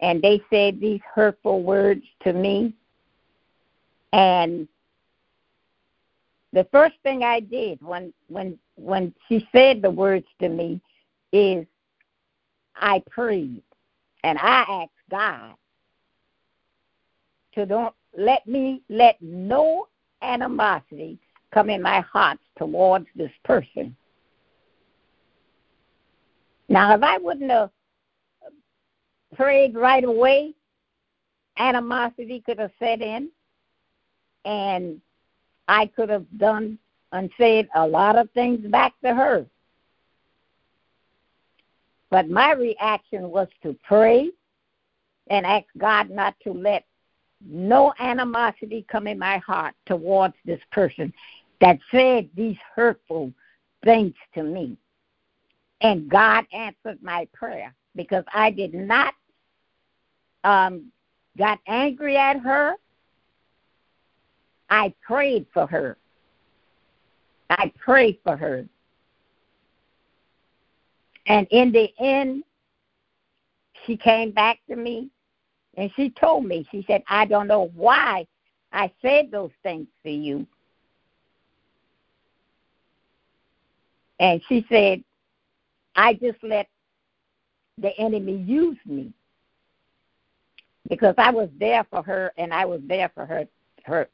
And 0.00 0.22
they 0.22 0.42
said 0.50 0.80
these 0.80 1.00
hurtful 1.14 1.62
words 1.62 2.02
to 2.22 2.32
me. 2.32 2.74
And 4.12 4.68
the 6.52 6.66
first 6.70 6.94
thing 7.02 7.22
I 7.22 7.40
did 7.40 7.82
when 7.82 8.12
when 8.28 8.58
when 8.76 9.14
she 9.28 9.48
said 9.52 9.82
the 9.82 9.90
words 9.90 10.26
to 10.40 10.48
me 10.48 10.80
is 11.32 11.66
I 12.76 13.02
prayed 13.10 13.62
and 14.22 14.38
I 14.38 14.64
asked 14.82 15.10
God 15.10 15.54
to 17.54 17.66
don't 17.66 17.94
let 18.16 18.46
me 18.46 18.82
let 18.88 19.16
no 19.20 19.88
animosity 20.22 21.18
come 21.52 21.70
in 21.70 21.82
my 21.82 22.00
heart 22.00 22.38
towards 22.58 23.06
this 23.14 23.30
person. 23.44 23.96
Now, 26.68 26.94
if 26.94 27.02
I 27.02 27.18
wouldn't 27.18 27.50
have 27.50 27.70
prayed 29.36 29.74
right 29.74 30.04
away, 30.04 30.54
animosity 31.58 32.42
could 32.44 32.58
have 32.58 32.72
set 32.78 33.00
in, 33.00 33.30
and 34.44 35.00
I 35.68 35.86
could 35.86 36.08
have 36.08 36.26
done 36.38 36.78
and 37.12 37.30
said 37.38 37.68
a 37.74 37.86
lot 37.86 38.16
of 38.16 38.30
things 38.32 38.66
back 38.70 38.92
to 39.04 39.14
her. 39.14 39.46
But 42.10 42.28
my 42.28 42.52
reaction 42.52 43.30
was 43.30 43.48
to 43.62 43.76
pray 43.86 44.30
and 45.28 45.46
ask 45.46 45.66
God 45.78 46.10
not 46.10 46.34
to 46.44 46.52
let 46.52 46.84
no 47.46 47.92
animosity 47.98 48.84
come 48.90 49.06
in 49.06 49.18
my 49.18 49.38
heart 49.38 49.74
towards 49.86 50.34
this 50.44 50.60
person 50.72 51.12
that 51.60 51.78
said 51.90 52.28
these 52.36 52.56
hurtful 52.74 53.32
things 53.84 54.14
to 54.34 54.42
me. 54.42 54.76
And 55.80 56.08
God 56.08 56.46
answered 56.52 57.02
my 57.02 57.28
prayer 57.32 57.74
because 57.94 58.24
I 58.32 58.50
did 58.50 58.74
not 58.74 59.14
um, 60.44 60.90
got 61.36 61.58
angry 61.66 62.16
at 62.16 62.38
her. 62.40 62.74
I 64.70 64.94
prayed 65.06 65.46
for 65.52 65.66
her. 65.66 65.98
I 67.50 67.72
prayed 67.78 68.18
for 68.24 68.36
her. 68.36 68.66
And 71.26 71.46
in 71.50 71.72
the 71.72 71.88
end, 71.98 72.44
she 73.86 73.96
came 73.96 74.30
back 74.30 74.58
to 74.68 74.76
me 74.76 75.10
and 75.76 75.90
she 75.96 76.10
told 76.10 76.44
me, 76.44 76.66
she 76.70 76.84
said, 76.86 77.02
I 77.08 77.24
don't 77.24 77.46
know 77.46 77.70
why 77.74 78.26
I 78.72 78.92
said 79.02 79.30
those 79.30 79.50
things 79.62 79.86
to 80.04 80.10
you. 80.10 80.46
And 84.20 84.40
she 84.48 84.64
said, 84.68 85.02
I 85.96 86.14
just 86.14 86.38
let 86.42 86.68
the 87.78 87.96
enemy 87.98 88.36
use 88.36 88.78
me 88.86 89.12
because 90.88 91.14
I 91.18 91.30
was 91.30 91.48
there 91.58 91.84
for 91.90 92.02
her 92.02 92.32
and 92.36 92.52
I 92.52 92.64
was 92.64 92.80
there 92.86 93.10
for 93.14 93.26
her 93.26 93.46
her 93.84 94.08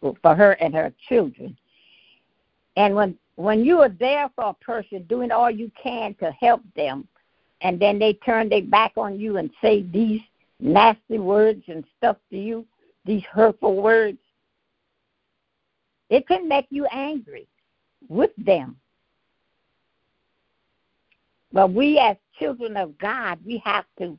for 0.00 0.34
her 0.34 0.52
and 0.52 0.74
her 0.74 0.92
children. 1.08 1.56
And 2.76 2.94
when 2.94 3.18
when 3.36 3.64
you 3.64 3.80
are 3.80 3.88
there 3.88 4.30
for 4.34 4.44
a 4.50 4.54
person 4.54 5.04
doing 5.04 5.30
all 5.30 5.50
you 5.50 5.70
can 5.80 6.14
to 6.14 6.30
help 6.32 6.62
them 6.74 7.06
and 7.60 7.80
then 7.80 7.98
they 7.98 8.14
turn 8.14 8.48
their 8.48 8.62
back 8.62 8.92
on 8.96 9.18
you 9.18 9.36
and 9.36 9.50
say 9.60 9.82
these 9.82 10.20
nasty 10.60 11.18
words 11.18 11.62
and 11.68 11.84
stuff 11.96 12.16
to 12.30 12.38
you, 12.38 12.66
these 13.04 13.24
hurtful 13.24 13.80
words, 13.80 14.18
it 16.10 16.26
can 16.26 16.48
make 16.48 16.66
you 16.70 16.86
angry 16.86 17.46
with 18.08 18.30
them. 18.36 18.76
But 21.52 21.72
we 21.72 21.98
as 21.98 22.16
children 22.38 22.76
of 22.76 22.98
God, 22.98 23.38
we 23.44 23.62
have 23.64 23.84
to 23.98 24.18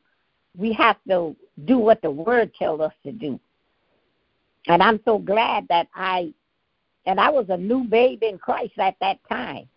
we 0.58 0.72
have 0.74 0.98
to 1.10 1.36
do 1.66 1.78
what 1.78 2.02
the 2.02 2.10
word 2.10 2.54
tells 2.56 2.80
us 2.80 2.94
to 3.04 3.12
do. 3.12 3.40
And 4.68 4.82
I'm 4.82 5.02
so 5.04 5.20
glad 5.20 5.68
that 5.70 5.88
I 5.94 6.34
and 7.06 7.20
I 7.20 7.30
was 7.30 7.48
a 7.50 7.58
new 7.58 7.84
babe 7.84 8.24
in 8.24 8.38
Christ 8.38 8.74
at 8.80 8.96
that 9.02 9.20
time. 9.30 9.68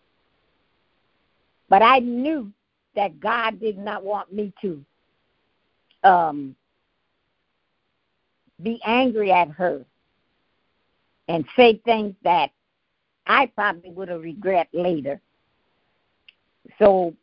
But 1.69 1.81
I 1.81 1.99
knew 1.99 2.51
that 2.95 3.19
God 3.19 3.59
did 3.59 3.77
not 3.77 4.03
want 4.03 4.33
me 4.33 4.51
to 4.61 4.83
um, 6.03 6.55
be 8.61 8.79
angry 8.85 9.31
at 9.31 9.49
her 9.49 9.85
and 11.27 11.45
say 11.55 11.81
things 11.85 12.15
that 12.23 12.51
I 13.27 13.45
probably 13.47 13.91
would 13.91 14.09
have 14.09 14.21
regret 14.21 14.67
later. 14.73 15.21
So 16.79 17.13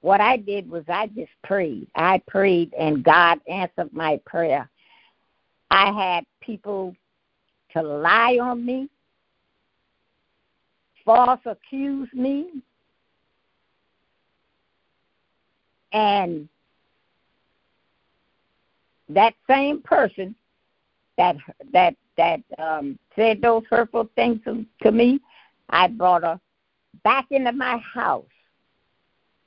what 0.00 0.20
I 0.20 0.36
did 0.36 0.68
was 0.68 0.84
I 0.88 1.06
just 1.08 1.30
prayed. 1.44 1.86
I 1.94 2.20
prayed 2.26 2.72
and 2.78 3.04
God 3.04 3.40
answered 3.48 3.92
my 3.92 4.20
prayer. 4.24 4.68
I 5.70 5.92
had 5.92 6.24
people 6.40 6.94
to 7.72 7.82
lie 7.82 8.38
on 8.40 8.64
me, 8.64 8.88
false 11.04 11.40
accuse 11.46 12.08
me, 12.12 12.48
and 15.92 16.48
that 19.14 19.34
same 19.48 19.82
person 19.82 20.34
that 21.16 21.36
that 21.72 21.94
that 22.16 22.40
um, 22.58 22.98
said 23.16 23.40
those 23.40 23.62
hurtful 23.70 24.08
things 24.16 24.40
to, 24.44 24.64
to 24.82 24.92
me, 24.92 25.20
I 25.70 25.88
brought 25.88 26.22
her 26.22 26.40
back 27.04 27.26
into 27.30 27.52
my 27.52 27.78
house 27.78 28.24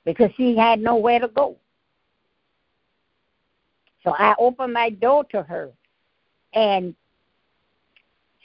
because 0.04 0.32
she 0.36 0.56
had 0.56 0.80
nowhere 0.80 1.20
to 1.20 1.28
go. 1.28 1.58
So 4.04 4.12
I 4.18 4.36
opened 4.40 4.74
my 4.74 4.90
door 4.90 5.24
to 5.26 5.44
her, 5.44 5.72
and 6.54 6.96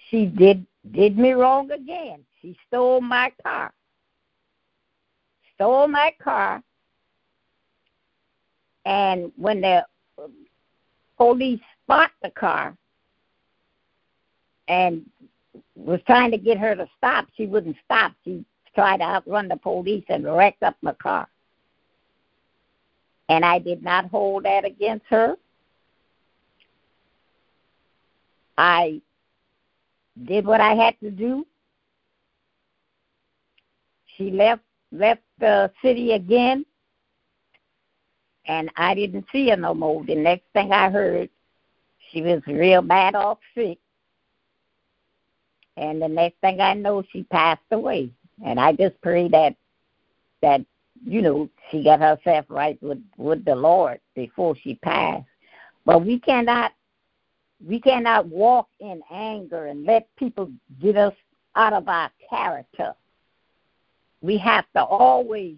she 0.09 0.26
did 0.26 0.66
did 0.92 1.18
me 1.18 1.33
wrong 1.33 1.70
again. 1.70 2.24
She 2.40 2.56
stole 2.66 3.00
my 3.00 3.33
car. 3.42 3.72
Stole 5.54 5.88
my 5.88 6.12
car. 6.22 6.62
And 8.87 9.30
when 9.37 9.61
the 9.61 9.85
police 11.20 11.61
spot 11.85 12.11
the 12.22 12.30
car 12.30 12.74
and 14.68 15.04
was 15.76 16.00
trying 16.06 16.30
to 16.30 16.38
get 16.38 16.56
her 16.56 16.74
to 16.74 16.88
stop, 16.96 17.26
she 17.37 17.44
wouldn't 17.44 17.76
stop. 17.85 18.12
She 18.24 18.42
tried 18.74 18.98
to 18.98 19.04
outrun 19.04 19.46
the 19.48 19.59
police 19.59 20.04
and 20.09 20.24
wrecked 20.24 20.62
up 20.62 20.76
my 20.80 20.94
car. 20.94 21.28
And 23.28 23.44
I 23.44 23.59
did 23.59 23.83
not 23.83 24.06
hold 24.06 24.44
that 24.44 24.64
against 24.64 25.04
her. 25.11 25.37
I 28.56 29.02
did 30.24 30.46
what 30.46 30.62
I 30.62 30.72
had 30.72 30.98
to 31.00 31.11
do. 31.11 31.46
She 34.16 34.30
left 34.30 34.62
left 34.90 35.22
the 35.38 35.70
city 35.83 36.12
again, 36.12 36.64
and 38.51 38.69
I 38.77 38.95
didn't 38.95 39.27
see 39.31 39.49
her 39.51 39.57
no 39.57 39.75
more. 39.75 40.05
The 40.05 40.17
next 40.17 40.43
thing 40.53 40.73
I 40.73 40.91
heard, 40.91 41.31
she 42.11 42.21
was 42.21 42.43
real 42.49 42.83
bad 42.83 43.15
off 43.15 43.39
sick, 43.55 43.79
and 45.77 46.03
the 46.03 46.09
next 46.09 46.41
thing 46.41 46.61
I 46.61 46.75
know, 46.75 47.05
she 47.13 47.23
passed 47.23 47.63
away. 47.71 48.11
And 48.45 48.59
I 48.59 48.73
just 48.73 49.01
pray 49.03 49.29
that 49.29 49.55
that 50.43 50.63
you 51.07 51.23
know, 51.23 51.49
she 51.71 51.85
got 51.85 52.01
herself 52.01 52.47
right 52.49 52.77
with 52.83 53.01
with 53.17 53.45
the 53.45 53.55
Lord 53.55 54.01
before 54.17 54.57
she 54.57 54.75
passed. 54.75 55.27
But 55.87 56.05
we 56.05 56.19
cannot 56.19 56.73
we 57.65 57.81
cannot 57.81 58.27
walk 58.27 58.69
in 58.81 59.01
anger 59.13 59.67
and 59.67 59.85
let 59.85 60.09
people 60.17 60.51
get 60.83 60.97
us 60.97 61.15
out 61.55 61.73
of 61.73 61.89
our 61.89 62.11
character. 62.29 62.95
We 64.23 64.39
have 64.39 64.65
to 64.75 64.83
always 64.83 65.57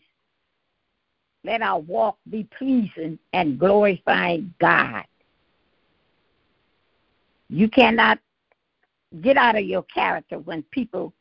let 1.44 1.62
our 1.62 1.80
walk 1.80 2.18
be 2.30 2.46
pleasing 2.56 3.18
and 3.32 3.58
glorifying 3.58 4.54
God. 4.60 5.04
You 7.48 7.68
cannot 7.68 8.18
get 9.20 9.36
out 9.36 9.56
of 9.56 9.64
your 9.64 9.82
character 9.82 10.38
when 10.38 10.62
people 10.70 11.12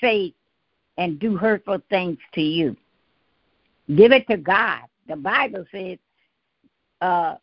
say 0.00 0.34
and 0.98 1.18
do 1.18 1.36
hurtful 1.36 1.78
things 1.88 2.18
to 2.34 2.40
you. 2.40 2.76
Give 3.94 4.12
it 4.12 4.26
to 4.28 4.36
God. 4.36 4.82
The 5.08 5.16
Bible 5.16 5.64
says 5.70 5.98
uh, 7.00 7.36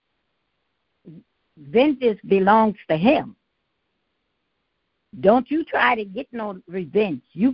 vengeance 1.57 2.19
belongs 2.27 2.75
to 2.89 2.97
Him. 2.97 3.35
Don't 5.19 5.49
you 5.49 5.63
try 5.63 5.95
to 5.95 6.05
get 6.05 6.27
no 6.31 6.59
revenge. 6.67 7.21
You 7.33 7.53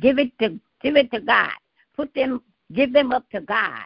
give 0.00 0.18
it 0.18 0.38
to 0.38 0.58
give 0.82 0.96
it 0.96 1.10
to 1.12 1.20
God. 1.20 1.50
Put 1.96 2.14
them, 2.14 2.42
give 2.74 2.92
them 2.92 3.12
up 3.12 3.28
to 3.30 3.40
God, 3.40 3.84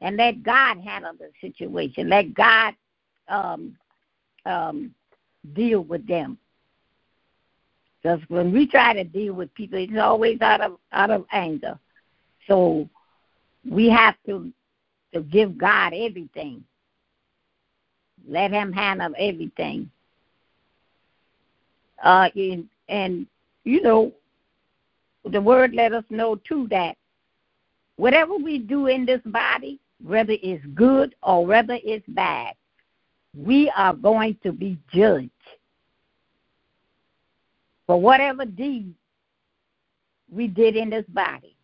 and 0.00 0.16
let 0.16 0.42
God 0.42 0.78
handle 0.78 1.12
the 1.18 1.30
situation. 1.40 2.08
Let 2.08 2.34
God 2.34 2.74
um, 3.28 3.76
um, 4.46 4.94
deal 5.54 5.80
with 5.80 6.06
them. 6.06 6.38
Because 8.02 8.20
when 8.28 8.52
we 8.52 8.66
try 8.66 8.92
to 8.92 9.04
deal 9.04 9.34
with 9.34 9.52
people, 9.54 9.78
it's 9.78 9.92
always 9.98 10.40
out 10.40 10.60
of 10.60 10.78
out 10.92 11.10
of 11.10 11.26
anger. 11.32 11.78
So 12.46 12.88
we 13.68 13.88
have 13.90 14.14
to 14.26 14.52
to 15.14 15.22
give 15.22 15.58
God 15.58 15.92
everything. 15.94 16.64
Let 18.26 18.50
Him 18.50 18.72
handle 18.72 19.14
everything. 19.18 19.90
Uh, 22.02 22.28
and, 22.36 22.68
and 22.88 23.26
you 23.64 23.82
know, 23.82 24.12
the 25.24 25.40
Word 25.40 25.74
let 25.74 25.92
us 25.92 26.04
know 26.10 26.36
too 26.36 26.68
that 26.70 26.96
whatever 27.98 28.34
we 28.34 28.58
do 28.58 28.86
in 28.86 29.04
this 29.04 29.20
body, 29.26 29.78
whether 30.02 30.34
it's 30.42 30.64
good 30.74 31.14
or 31.22 31.44
whether 31.44 31.78
it's 31.84 32.06
bad, 32.08 32.54
we 33.36 33.70
are 33.76 33.92
going 33.92 34.38
to 34.42 34.52
be 34.52 34.78
judged 34.92 35.30
for 37.86 38.00
whatever 38.00 38.46
deed 38.46 38.94
we 40.30 40.46
did 40.48 40.74
in 40.74 40.88
this 40.88 41.04
body. 41.08 41.54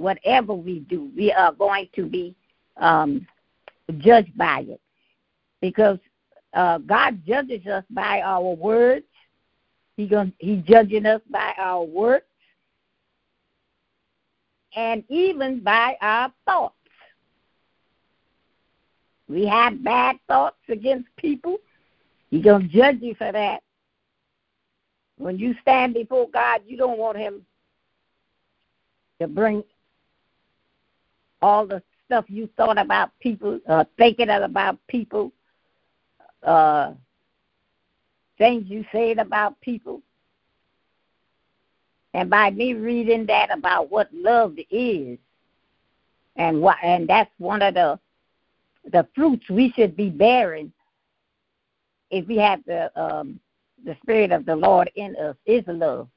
whatever 0.00 0.54
we 0.54 0.80
do, 0.80 1.10
we 1.14 1.30
are 1.30 1.52
going 1.52 1.88
to 1.94 2.06
be 2.06 2.34
um, 2.78 3.26
judged 3.98 4.36
by 4.36 4.64
it. 4.66 4.80
Because 5.60 5.98
uh, 6.54 6.78
God 6.78 7.20
judges 7.26 7.66
us 7.66 7.84
by 7.90 8.22
our 8.22 8.54
words. 8.54 9.04
He 10.00 10.06
going 10.06 10.32
He's 10.38 10.62
judging 10.62 11.04
us 11.04 11.20
by 11.28 11.52
our 11.58 11.84
works, 11.84 12.24
and 14.74 15.04
even 15.10 15.60
by 15.60 15.94
our 16.00 16.32
thoughts. 16.46 16.74
We 19.28 19.46
have 19.46 19.84
bad 19.84 20.16
thoughts 20.26 20.56
against 20.70 21.14
people. 21.16 21.58
He's 22.30 22.42
going 22.42 22.62
to 22.62 22.68
judge 22.68 23.02
you 23.02 23.14
for 23.14 23.30
that. 23.30 23.62
When 25.18 25.38
you 25.38 25.54
stand 25.60 25.92
before 25.92 26.30
God, 26.30 26.62
you 26.66 26.78
don't 26.78 26.98
want 26.98 27.18
Him 27.18 27.44
to 29.20 29.28
bring 29.28 29.62
all 31.42 31.66
the 31.66 31.82
stuff 32.06 32.24
you 32.28 32.48
thought 32.56 32.78
about 32.78 33.10
people, 33.20 33.60
uh, 33.68 33.84
thinking 33.98 34.30
about 34.30 34.78
people, 34.88 35.30
uh, 36.42 36.94
things 38.40 38.64
you 38.68 38.84
said 38.90 39.18
about 39.18 39.60
people. 39.60 40.00
And 42.14 42.30
by 42.30 42.50
me 42.50 42.72
reading 42.72 43.26
that 43.26 43.56
about 43.56 43.90
what 43.92 44.08
love 44.12 44.56
is, 44.70 45.18
and 46.36 46.60
what, 46.60 46.78
and 46.82 47.06
that's 47.06 47.30
one 47.38 47.62
of 47.62 47.74
the 47.74 48.00
the 48.92 49.06
fruits 49.14 49.48
we 49.50 49.70
should 49.76 49.94
be 49.94 50.08
bearing 50.08 50.72
if 52.10 52.26
we 52.26 52.38
have 52.38 52.64
the 52.64 52.90
um, 53.00 53.38
the 53.84 53.94
spirit 54.02 54.32
of 54.32 54.46
the 54.46 54.56
Lord 54.56 54.90
in 54.96 55.14
us 55.16 55.36
is 55.44 55.62
love, 55.68 56.08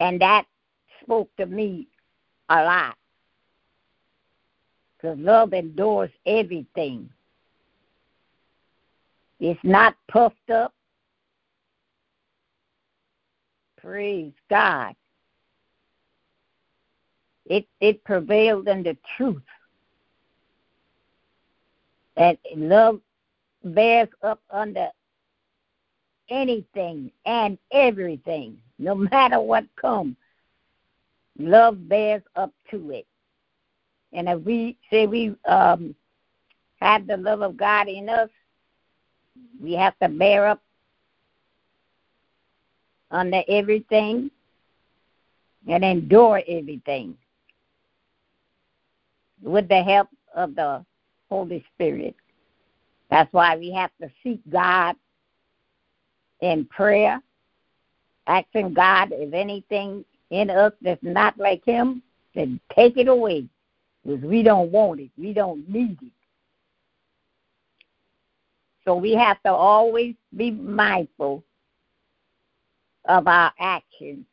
and 0.00 0.20
that 0.20 0.44
spoke 1.02 1.34
to 1.38 1.46
me 1.46 1.88
a 2.50 2.62
lot. 2.62 2.96
Because 4.96 5.18
love 5.18 5.54
endures 5.54 6.10
everything. 6.26 7.08
It's 9.40 9.60
not 9.62 9.96
puffed 10.08 10.50
up. 10.50 10.72
Praise 13.80 14.32
God. 14.50 14.94
It 17.46 17.66
it 17.80 18.02
prevailed 18.04 18.68
in 18.68 18.82
the 18.82 18.96
truth. 19.16 19.42
And 22.16 22.38
love 22.56 23.00
bears 23.62 24.08
up 24.22 24.40
under 24.50 24.88
anything 26.30 27.10
and 27.24 27.58
everything, 27.72 28.58
no 28.78 28.94
matter 29.12 29.40
what 29.40 29.64
comes. 29.76 30.16
Love 31.38 31.88
bears 31.88 32.22
up 32.34 32.52
to 32.70 32.90
it. 32.90 33.06
And 34.12 34.28
if 34.28 34.40
we 34.40 34.78
say 34.90 35.06
we 35.06 35.34
um, 35.46 35.94
have 36.80 37.06
the 37.06 37.16
love 37.18 37.42
of 37.42 37.56
God 37.56 37.88
in 37.88 38.08
us, 38.08 38.30
we 39.62 39.72
have 39.74 39.98
to 40.00 40.08
bear 40.08 40.46
up 40.46 40.62
under 43.10 43.42
everything 43.48 44.30
and 45.68 45.84
endure 45.84 46.42
everything 46.46 47.16
with 49.42 49.68
the 49.68 49.82
help 49.82 50.08
of 50.34 50.54
the 50.54 50.84
Holy 51.28 51.64
Spirit. 51.74 52.14
That's 53.10 53.32
why 53.32 53.56
we 53.56 53.70
have 53.72 53.90
to 54.00 54.10
seek 54.22 54.40
God 54.50 54.96
in 56.40 56.66
prayer, 56.66 57.20
asking 58.26 58.74
God 58.74 59.08
if 59.12 59.32
anything 59.32 60.04
in 60.30 60.50
us 60.50 60.72
that's 60.82 61.02
not 61.02 61.38
like 61.38 61.64
Him, 61.64 62.02
then 62.34 62.60
take 62.74 62.96
it 62.96 63.08
away 63.08 63.46
because 64.04 64.22
we 64.22 64.42
don't 64.42 64.70
want 64.70 65.00
it. 65.00 65.10
We 65.16 65.32
don't 65.32 65.68
need 65.68 65.98
it. 66.02 66.12
So 68.86 68.94
we 68.94 69.14
have 69.14 69.42
to 69.42 69.52
always 69.52 70.14
be 70.36 70.52
mindful 70.52 71.42
of 73.06 73.26
our 73.26 73.52
actions 73.58 74.24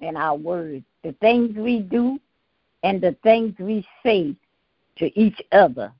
and 0.00 0.16
our 0.16 0.34
words, 0.34 0.84
the 1.04 1.12
things 1.20 1.54
we 1.56 1.80
do 1.80 2.18
and 2.82 3.00
the 3.00 3.14
things 3.22 3.54
we 3.58 3.86
say 4.02 4.34
to 4.96 5.18
each 5.18 5.40
other. 5.52 5.92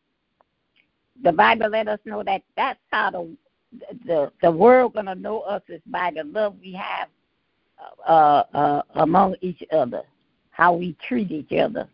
The 1.22 1.32
Bible 1.32 1.68
let 1.68 1.86
us 1.86 1.98
know 2.06 2.22
that 2.22 2.42
that's 2.56 2.80
how 2.90 3.10
the 3.10 3.36
the 4.06 4.32
the 4.42 4.50
world 4.50 4.94
gonna 4.94 5.14
know 5.14 5.40
us 5.40 5.62
is 5.68 5.80
by 5.86 6.10
the 6.14 6.24
love 6.24 6.54
we 6.60 6.72
have 6.72 7.08
uh, 8.06 8.44
uh, 8.54 8.82
among 8.94 9.34
each 9.42 9.62
other, 9.72 10.02
how 10.50 10.74
we 10.74 10.96
treat 11.06 11.30
each 11.30 11.52
other, 11.52 11.88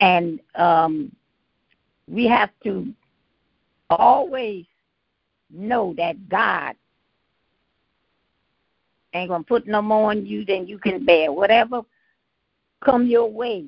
and 0.00 0.40
um, 0.54 1.14
we 2.08 2.26
have 2.26 2.50
to 2.64 2.92
always 3.90 4.64
know 5.50 5.94
that 5.96 6.28
God 6.28 6.74
ain't 9.14 9.30
gonna 9.30 9.44
put 9.44 9.66
no 9.66 9.82
more 9.82 10.10
on 10.10 10.26
you 10.26 10.44
than 10.44 10.66
you 10.66 10.78
can 10.78 11.04
bear. 11.04 11.32
Whatever 11.32 11.82
come 12.84 13.06
your 13.06 13.30
way, 13.30 13.66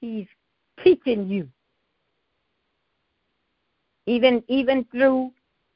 He's 0.00 0.26
teaching 0.82 1.28
you. 1.28 1.48
Even 4.06 4.42
even 4.48 4.84
through 4.90 5.32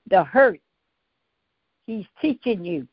the 0.09 0.25
hurt, 0.25 0.61
He's 1.87 2.07
teaching 2.21 2.64
you. 2.64 2.87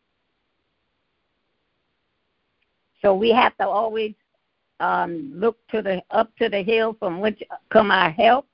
So 3.02 3.15
we 3.15 3.32
have 3.32 3.58
to 3.58 3.67
always 3.67 4.13
um, 4.80 5.32
look 5.34 5.58
to 5.69 5.82
the 5.82 6.02
up 6.12 6.36
to 6.38 6.50
the 6.50 6.62
hill 6.62 6.95
from 7.00 7.19
which 7.19 7.41
come 7.71 7.91
our 7.91 8.12
help, 8.12 8.47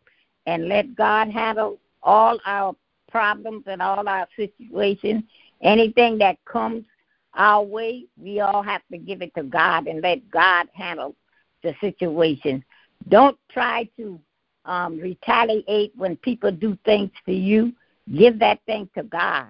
and 0.47 0.69
let 0.69 0.95
God 0.95 1.29
handle 1.29 1.77
all 2.01 2.39
our 2.45 2.75
problems 3.11 3.65
and 3.67 3.81
all 3.81 4.07
our 4.07 4.27
situations. 4.35 5.23
Anything 5.61 6.17
that 6.19 6.37
comes 6.45 6.85
our 7.33 7.61
way, 7.61 8.05
we 8.17 8.39
all 8.39 8.63
have 8.63 8.81
to 8.91 8.97
give 8.97 9.21
it 9.21 9.35
to 9.35 9.43
God 9.43 9.87
and 9.87 10.01
let 10.01 10.27
God 10.31 10.67
handle 10.73 11.15
the 11.63 11.75
situation. 11.81 12.63
Don't 13.09 13.37
try 13.51 13.89
to 13.97 14.19
um, 14.65 14.97
retaliate 14.99 15.91
when 15.95 16.15
people 16.15 16.51
do 16.51 16.77
things 16.85 17.11
to 17.25 17.33
you. 17.33 17.73
Give 18.17 18.39
that 18.39 18.61
thing 18.65 18.89
to 18.95 19.03
God. 19.03 19.47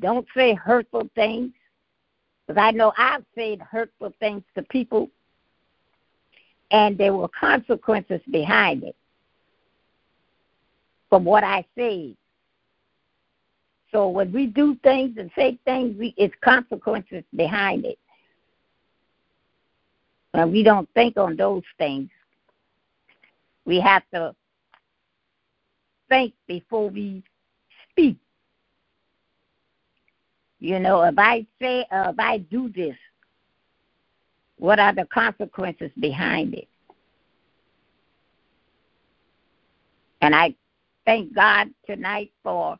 Don't 0.00 0.26
say 0.36 0.54
hurtful 0.54 1.08
things. 1.14 1.52
Because 2.46 2.60
I 2.60 2.72
know 2.72 2.92
I've 2.98 3.24
said 3.36 3.60
hurtful 3.60 4.12
things 4.18 4.42
to 4.56 4.62
people, 4.64 5.08
and 6.72 6.98
there 6.98 7.12
were 7.12 7.28
consequences 7.28 8.20
behind 8.28 8.82
it 8.82 8.96
from 11.10 11.24
what 11.24 11.44
I 11.44 11.66
said. 11.76 12.16
So 13.92 14.08
when 14.08 14.32
we 14.32 14.46
do 14.46 14.76
things 14.82 15.16
and 15.18 15.30
say 15.36 15.58
things, 15.64 15.98
we, 15.98 16.14
it's 16.16 16.34
consequences 16.42 17.24
behind 17.34 17.84
it. 17.84 17.98
And 20.32 20.52
we 20.52 20.62
don't 20.62 20.88
think 20.94 21.16
on 21.16 21.36
those 21.36 21.64
things. 21.76 22.08
We 23.66 23.80
have 23.80 24.04
to 24.14 24.34
think 26.08 26.32
before 26.46 26.88
we 26.88 27.22
speak. 27.90 28.16
You 30.60 30.78
know, 30.78 31.02
if 31.02 31.14
I 31.18 31.46
say, 31.60 31.84
uh, 31.90 32.10
if 32.12 32.18
I 32.18 32.38
do 32.38 32.68
this, 32.68 32.96
what 34.56 34.78
are 34.78 34.94
the 34.94 35.06
consequences 35.06 35.90
behind 35.98 36.54
it? 36.54 36.68
And 40.20 40.34
I 40.34 40.54
thank 41.06 41.34
God 41.34 41.68
tonight 41.86 42.32
for 42.42 42.78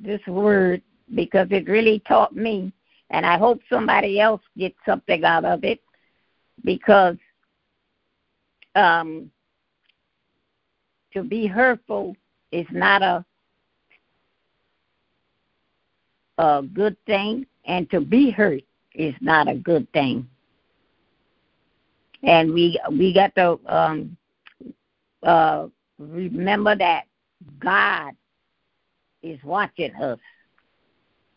this 0.00 0.20
word 0.26 0.82
because 1.14 1.48
it 1.50 1.68
really 1.68 2.00
taught 2.00 2.34
me, 2.34 2.72
and 3.10 3.26
I 3.26 3.36
hope 3.38 3.60
somebody 3.68 4.20
else 4.20 4.42
gets 4.56 4.76
something 4.86 5.24
out 5.24 5.44
of 5.44 5.64
it 5.64 5.80
because 6.64 7.16
um, 8.74 9.30
to 11.12 11.22
be 11.22 11.46
hurtful 11.46 12.16
is 12.50 12.66
not 12.70 13.02
a 13.02 13.24
a 16.38 16.62
good 16.74 16.96
thing, 17.06 17.46
and 17.66 17.90
to 17.90 18.00
be 18.00 18.30
hurt 18.30 18.62
is 18.94 19.14
not 19.20 19.48
a 19.48 19.54
good 19.54 19.90
thing. 19.92 20.26
And 22.22 22.52
we 22.52 22.80
we 22.90 23.12
got 23.12 23.34
to 23.34 23.58
um, 23.66 24.16
uh, 25.22 25.66
remember 25.98 26.76
that 26.76 27.04
God 27.58 28.12
is 29.22 29.42
watching 29.44 29.94
us. 29.96 30.18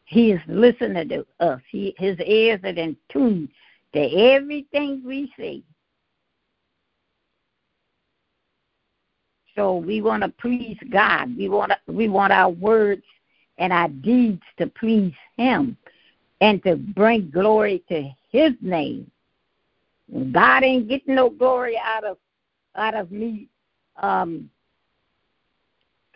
He 0.06 0.32
is 0.32 0.42
listening 0.48 1.10
to 1.10 1.26
us. 1.40 1.62
He, 1.70 1.96
his 1.98 2.20
ears 2.20 2.60
are 2.64 2.70
in 2.70 2.96
tune 3.12 3.50
to 3.94 4.00
everything 4.00 5.02
we 5.06 5.32
say. 5.38 5.64
So 9.56 9.78
we 9.78 10.02
want 10.02 10.24
to 10.24 10.30
please 10.30 10.78
God. 10.90 11.36
We 11.38 11.48
want 11.48 11.72
we 11.88 12.10
want 12.10 12.34
our 12.34 12.50
words 12.50 13.04
and 13.58 13.72
our 13.72 13.88
deeds 13.88 14.42
to 14.58 14.68
please 14.68 15.14
Him 15.38 15.78
and 16.42 16.62
to 16.64 16.76
bring 16.76 17.30
glory 17.30 17.82
to 17.88 18.10
His 18.32 18.52
name. 18.62 19.10
God 20.34 20.64
ain't 20.64 20.90
getting 20.90 21.16
no 21.16 21.30
glory 21.30 21.80
out 21.82 22.04
of 22.04 22.18
out 22.76 22.96
of 22.96 23.12
me 23.12 23.48
um, 24.02 24.50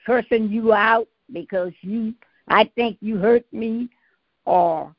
cursing 0.06 0.50
you 0.50 0.74
out 0.74 1.08
because 1.32 1.72
you 1.82 2.14
I 2.48 2.70
think 2.76 2.98
you 3.00 3.18
hurt 3.18 3.46
me 3.54 3.90
or 4.46 4.94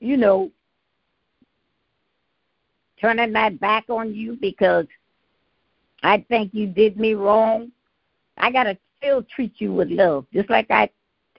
you 0.00 0.16
know 0.16 0.50
turning 3.00 3.32
my 3.32 3.50
back 3.50 3.84
on 3.88 4.14
you 4.14 4.36
because 4.40 4.86
I 6.02 6.24
think 6.28 6.52
you 6.52 6.66
did 6.66 6.96
me 6.98 7.14
wrong. 7.14 7.70
I 8.36 8.50
gotta 8.50 8.76
still 8.98 9.22
treat 9.22 9.54
you 9.58 9.72
with 9.72 9.88
love, 9.88 10.26
just 10.32 10.50
like 10.50 10.70
I 10.70 10.90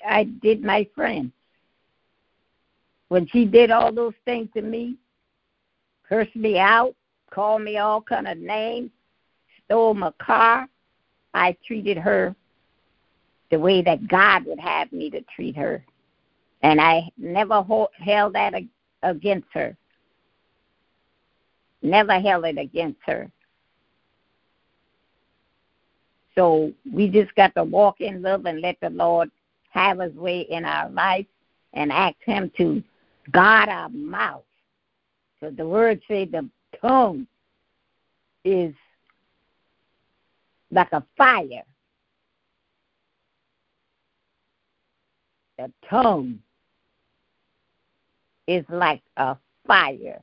I 0.06 0.26
did 0.26 0.64
my 0.64 0.88
friend. 0.96 1.32
When 3.10 3.28
she 3.28 3.46
did 3.46 3.70
all 3.72 3.92
those 3.92 4.14
things 4.26 4.50
to 4.56 4.62
me, 4.62 4.96
cursed 6.08 6.36
me 6.36 6.58
out, 6.58 6.96
called 7.32 7.62
me 7.62 7.78
all 7.78 8.02
kind 8.02 8.28
of 8.28 8.38
names, 8.38 8.92
stole 9.66 9.94
my 9.94 10.12
car, 10.20 10.68
I 11.34 11.56
treated 11.66 11.98
her 11.98 12.36
the 13.52 13.60
way 13.60 13.82
that 13.82 14.08
God 14.08 14.46
would 14.46 14.60
have 14.60 14.92
me 14.92 15.10
to 15.12 15.22
treat 15.36 15.56
her. 15.56 15.84
And 16.62 16.80
I 16.80 17.10
never 17.18 17.64
held 18.00 18.34
that 18.34 18.54
against 19.04 19.48
her. 19.54 19.76
Never 21.82 22.20
held 22.20 22.46
it 22.46 22.58
against 22.58 23.00
her. 23.06 23.30
So 26.36 26.72
we 26.92 27.10
just 27.10 27.36
got 27.36 27.54
to 27.56 27.64
walk 27.64 28.02
in 28.02 28.22
love 28.22 28.46
and 28.46 28.62
let 28.62 28.80
the 28.82 28.90
Lord 28.90 29.30
have 29.70 30.00
his 30.00 30.14
way 30.14 30.42
in 30.42 30.66
our 30.66 30.90
life 30.90 31.28
and 31.74 31.92
ask 31.92 32.16
him 32.26 32.52
to 32.58 32.82
guard 33.32 33.70
our 33.70 33.90
mouth. 33.90 34.44
So 35.40 35.52
the 35.52 35.68
word 35.68 36.02
say 36.08 36.26
the 36.26 36.50
tongue 36.82 37.28
is 38.46 38.74
like 40.74 40.92
a 40.92 41.04
fire. 41.18 41.64
The 45.58 45.72
tongue 45.90 46.40
is 48.48 48.66
like 48.70 49.02
a 49.18 49.38
fire. 49.68 50.22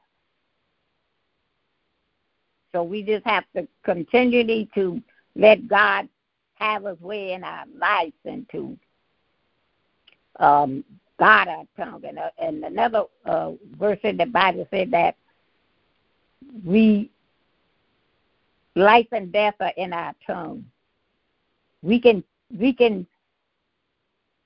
So 2.73 2.83
we 2.83 3.03
just 3.03 3.27
have 3.27 3.45
to 3.57 3.67
continually 3.85 4.69
to 4.75 5.03
let 5.35 5.67
God 5.69 6.09
have 6.55 6.85
his 6.85 7.01
way 7.01 7.33
in 7.33 7.43
our 7.43 7.65
lives 7.79 8.13
and 8.25 8.49
to 8.51 8.79
um, 10.39 10.85
guard 11.19 11.49
our 11.49 11.65
tongue. 11.77 12.05
And, 12.07 12.19
uh, 12.19 12.31
and 12.39 12.65
another 12.65 13.05
uh, 13.25 13.53
verse 13.79 13.99
in 14.05 14.17
the 14.17 14.27
Bible 14.27 14.67
said 14.71 14.91
that 14.93 15.17
we 16.65 17.11
life 18.77 19.09
and 19.13 19.33
death 19.33 19.55
are 19.61 19.73
in 19.77 19.93
our 19.93 20.15
tongue. 20.27 20.65
We 21.83 22.01
can 22.01 22.23
we 22.57 22.73
can 22.73 23.07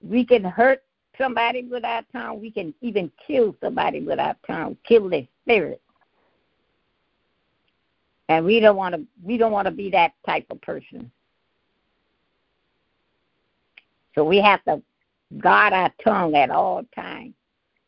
we 0.03 0.25
can 0.25 0.45
hurt 0.45 0.83
somebody 1.19 1.65
with 1.65 1.85
our 1.85 2.03
tongue. 2.13 2.41
We 2.41 2.51
can 2.51 2.75
even 2.81 3.11
kill 3.27 3.57
somebody 3.63 4.01
with 4.01 4.19
our 4.19 4.37
tongue, 4.47 4.77
kill 4.85 5.09
their 5.09 5.27
spirit. 5.43 5.81
And 8.29 8.45
we 8.45 8.61
don't 8.61 8.77
want 8.77 8.95
to 8.95 9.05
we 9.23 9.37
don't 9.37 9.53
want 9.53 9.67
to 9.67 9.73
be 9.73 9.91
that 9.91 10.13
type 10.27 10.47
of 10.51 10.61
person. 10.63 11.11
So 14.15 14.25
we 14.25 14.41
have 14.41 14.65
to 14.65 14.81
guard 15.39 15.73
our 15.73 15.93
tongue 16.03 16.37
at 16.37 16.51
all 16.51 16.85
times 16.95 17.35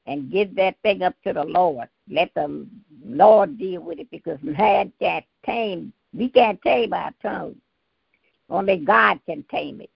and 0.07 0.31
give 0.31 0.55
that 0.57 0.77
thing 0.83 1.03
up 1.03 1.15
to 1.25 1.33
the 1.33 1.45
Lord. 1.45 1.89
Let 2.11 2.33
the 2.35 2.67
Lord 3.05 3.59
deal 3.59 3.83
with 3.83 3.99
it 3.99 4.11
because 4.11 4.39
man 4.43 4.93
can't 5.01 5.25
tame 5.45 5.93
we 6.17 6.29
can't 6.29 6.61
tame 6.63 6.93
our 6.93 7.13
tongue. 7.23 7.57
Only 8.49 8.79
God 8.79 9.21
can 9.27 9.45
tame 9.51 9.81
it. 9.81 9.91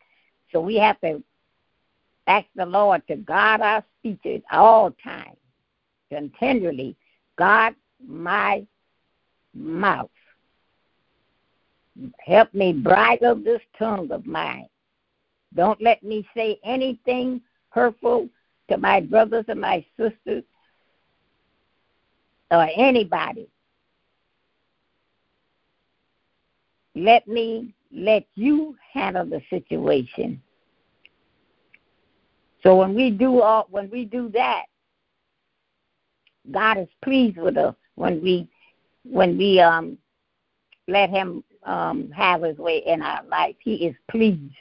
So 0.52 0.60
we 0.60 0.76
have 0.76 1.00
to 1.00 1.22
ask 2.26 2.46
the 2.54 2.66
Lord 2.66 3.06
to 3.08 3.16
guard 3.16 3.60
our 3.60 3.84
speech 3.98 4.42
all 4.50 4.90
times, 5.02 5.36
continually. 6.10 6.96
Guard 7.36 7.74
my 8.06 8.66
mouth. 9.54 10.10
Help 12.18 12.52
me 12.54 12.72
bridle 12.72 13.36
this 13.36 13.60
tongue 13.78 14.10
of 14.10 14.26
mine. 14.26 14.68
Don't 15.54 15.80
let 15.82 16.02
me 16.02 16.26
say 16.34 16.58
anything 16.64 17.40
hurtful 17.70 18.28
to 18.68 18.76
my 18.76 19.00
brothers 19.00 19.44
and 19.48 19.60
my 19.60 19.84
sisters 19.98 20.44
or 22.50 22.68
anybody. 22.76 23.48
Let 26.95 27.26
me 27.28 27.74
let 27.93 28.24
you 28.34 28.76
handle 28.93 29.24
the 29.24 29.41
situation. 29.51 30.43
So 32.62 32.76
when 32.76 32.95
we 32.95 33.11
do 33.11 33.41
all 33.41 33.66
when 33.70 33.91
we 33.91 34.05
do 34.05 34.28
that, 34.30 34.64
God 36.51 36.78
is 36.78 36.88
pleased 37.03 37.38
with 37.38 37.57
us 37.57 37.74
when 37.95 38.22
we 38.22 38.49
when 39.05 39.38
we 39.38 39.61
um 39.61 39.97
let 40.88 41.11
him 41.11 41.43
um 41.64 42.11
have 42.11 42.43
his 42.43 42.59
way 42.59 42.82
in 42.86 43.03
our 43.03 43.24
life. 43.24 43.57
He 43.61 43.86
is 43.86 43.95
pleased. 44.11 44.55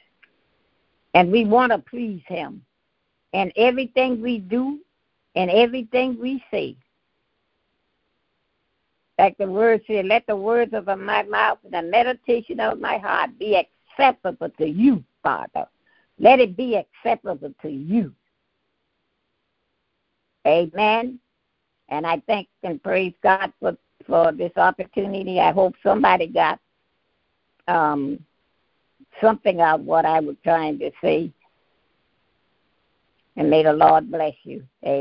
And 1.13 1.31
we 1.31 1.45
want 1.45 1.71
to 1.71 1.79
please 1.79 2.21
him. 2.27 2.63
And 3.33 3.51
everything 3.55 4.21
we 4.21 4.39
do 4.39 4.79
and 5.35 5.49
everything 5.49 6.17
we 6.19 6.43
say. 6.51 6.75
Like 9.19 9.37
the 9.37 9.51
word 9.51 9.81
said, 9.85 10.05
let 10.05 10.25
the 10.27 10.35
words 10.35 10.73
of 10.73 10.85
my 10.85 11.23
mouth 11.23 11.57
and 11.65 11.73
the 11.73 11.81
meditation 11.81 12.61
of 12.61 12.79
my 12.79 12.97
heart 12.97 13.37
be 13.37 13.53
acceptable 13.57 14.49
to 14.57 14.65
you, 14.65 15.03
Father. 15.21 15.65
Let 16.19 16.39
it 16.39 16.55
be 16.55 16.77
acceptable 16.77 17.53
to 17.61 17.69
you. 17.69 18.13
Amen. 20.47 21.19
And 21.89 22.07
I 22.07 22.21
thank 22.27 22.47
and 22.63 22.81
praise 22.81 23.11
God 23.21 23.51
for, 23.59 23.75
for 24.07 24.31
this 24.31 24.53
opportunity. 24.55 25.41
I 25.41 25.51
hope 25.51 25.75
somebody 25.83 26.27
got 26.27 26.57
um, 27.67 28.23
something 29.19 29.59
of 29.59 29.81
what 29.81 30.05
I 30.05 30.21
was 30.21 30.37
trying 30.45 30.79
to 30.79 30.91
say. 31.03 31.29
And 33.35 33.49
may 33.49 33.63
the 33.63 33.73
Lord 33.73 34.09
bless 34.09 34.35
you. 34.43 34.63
Amen. 34.85 34.97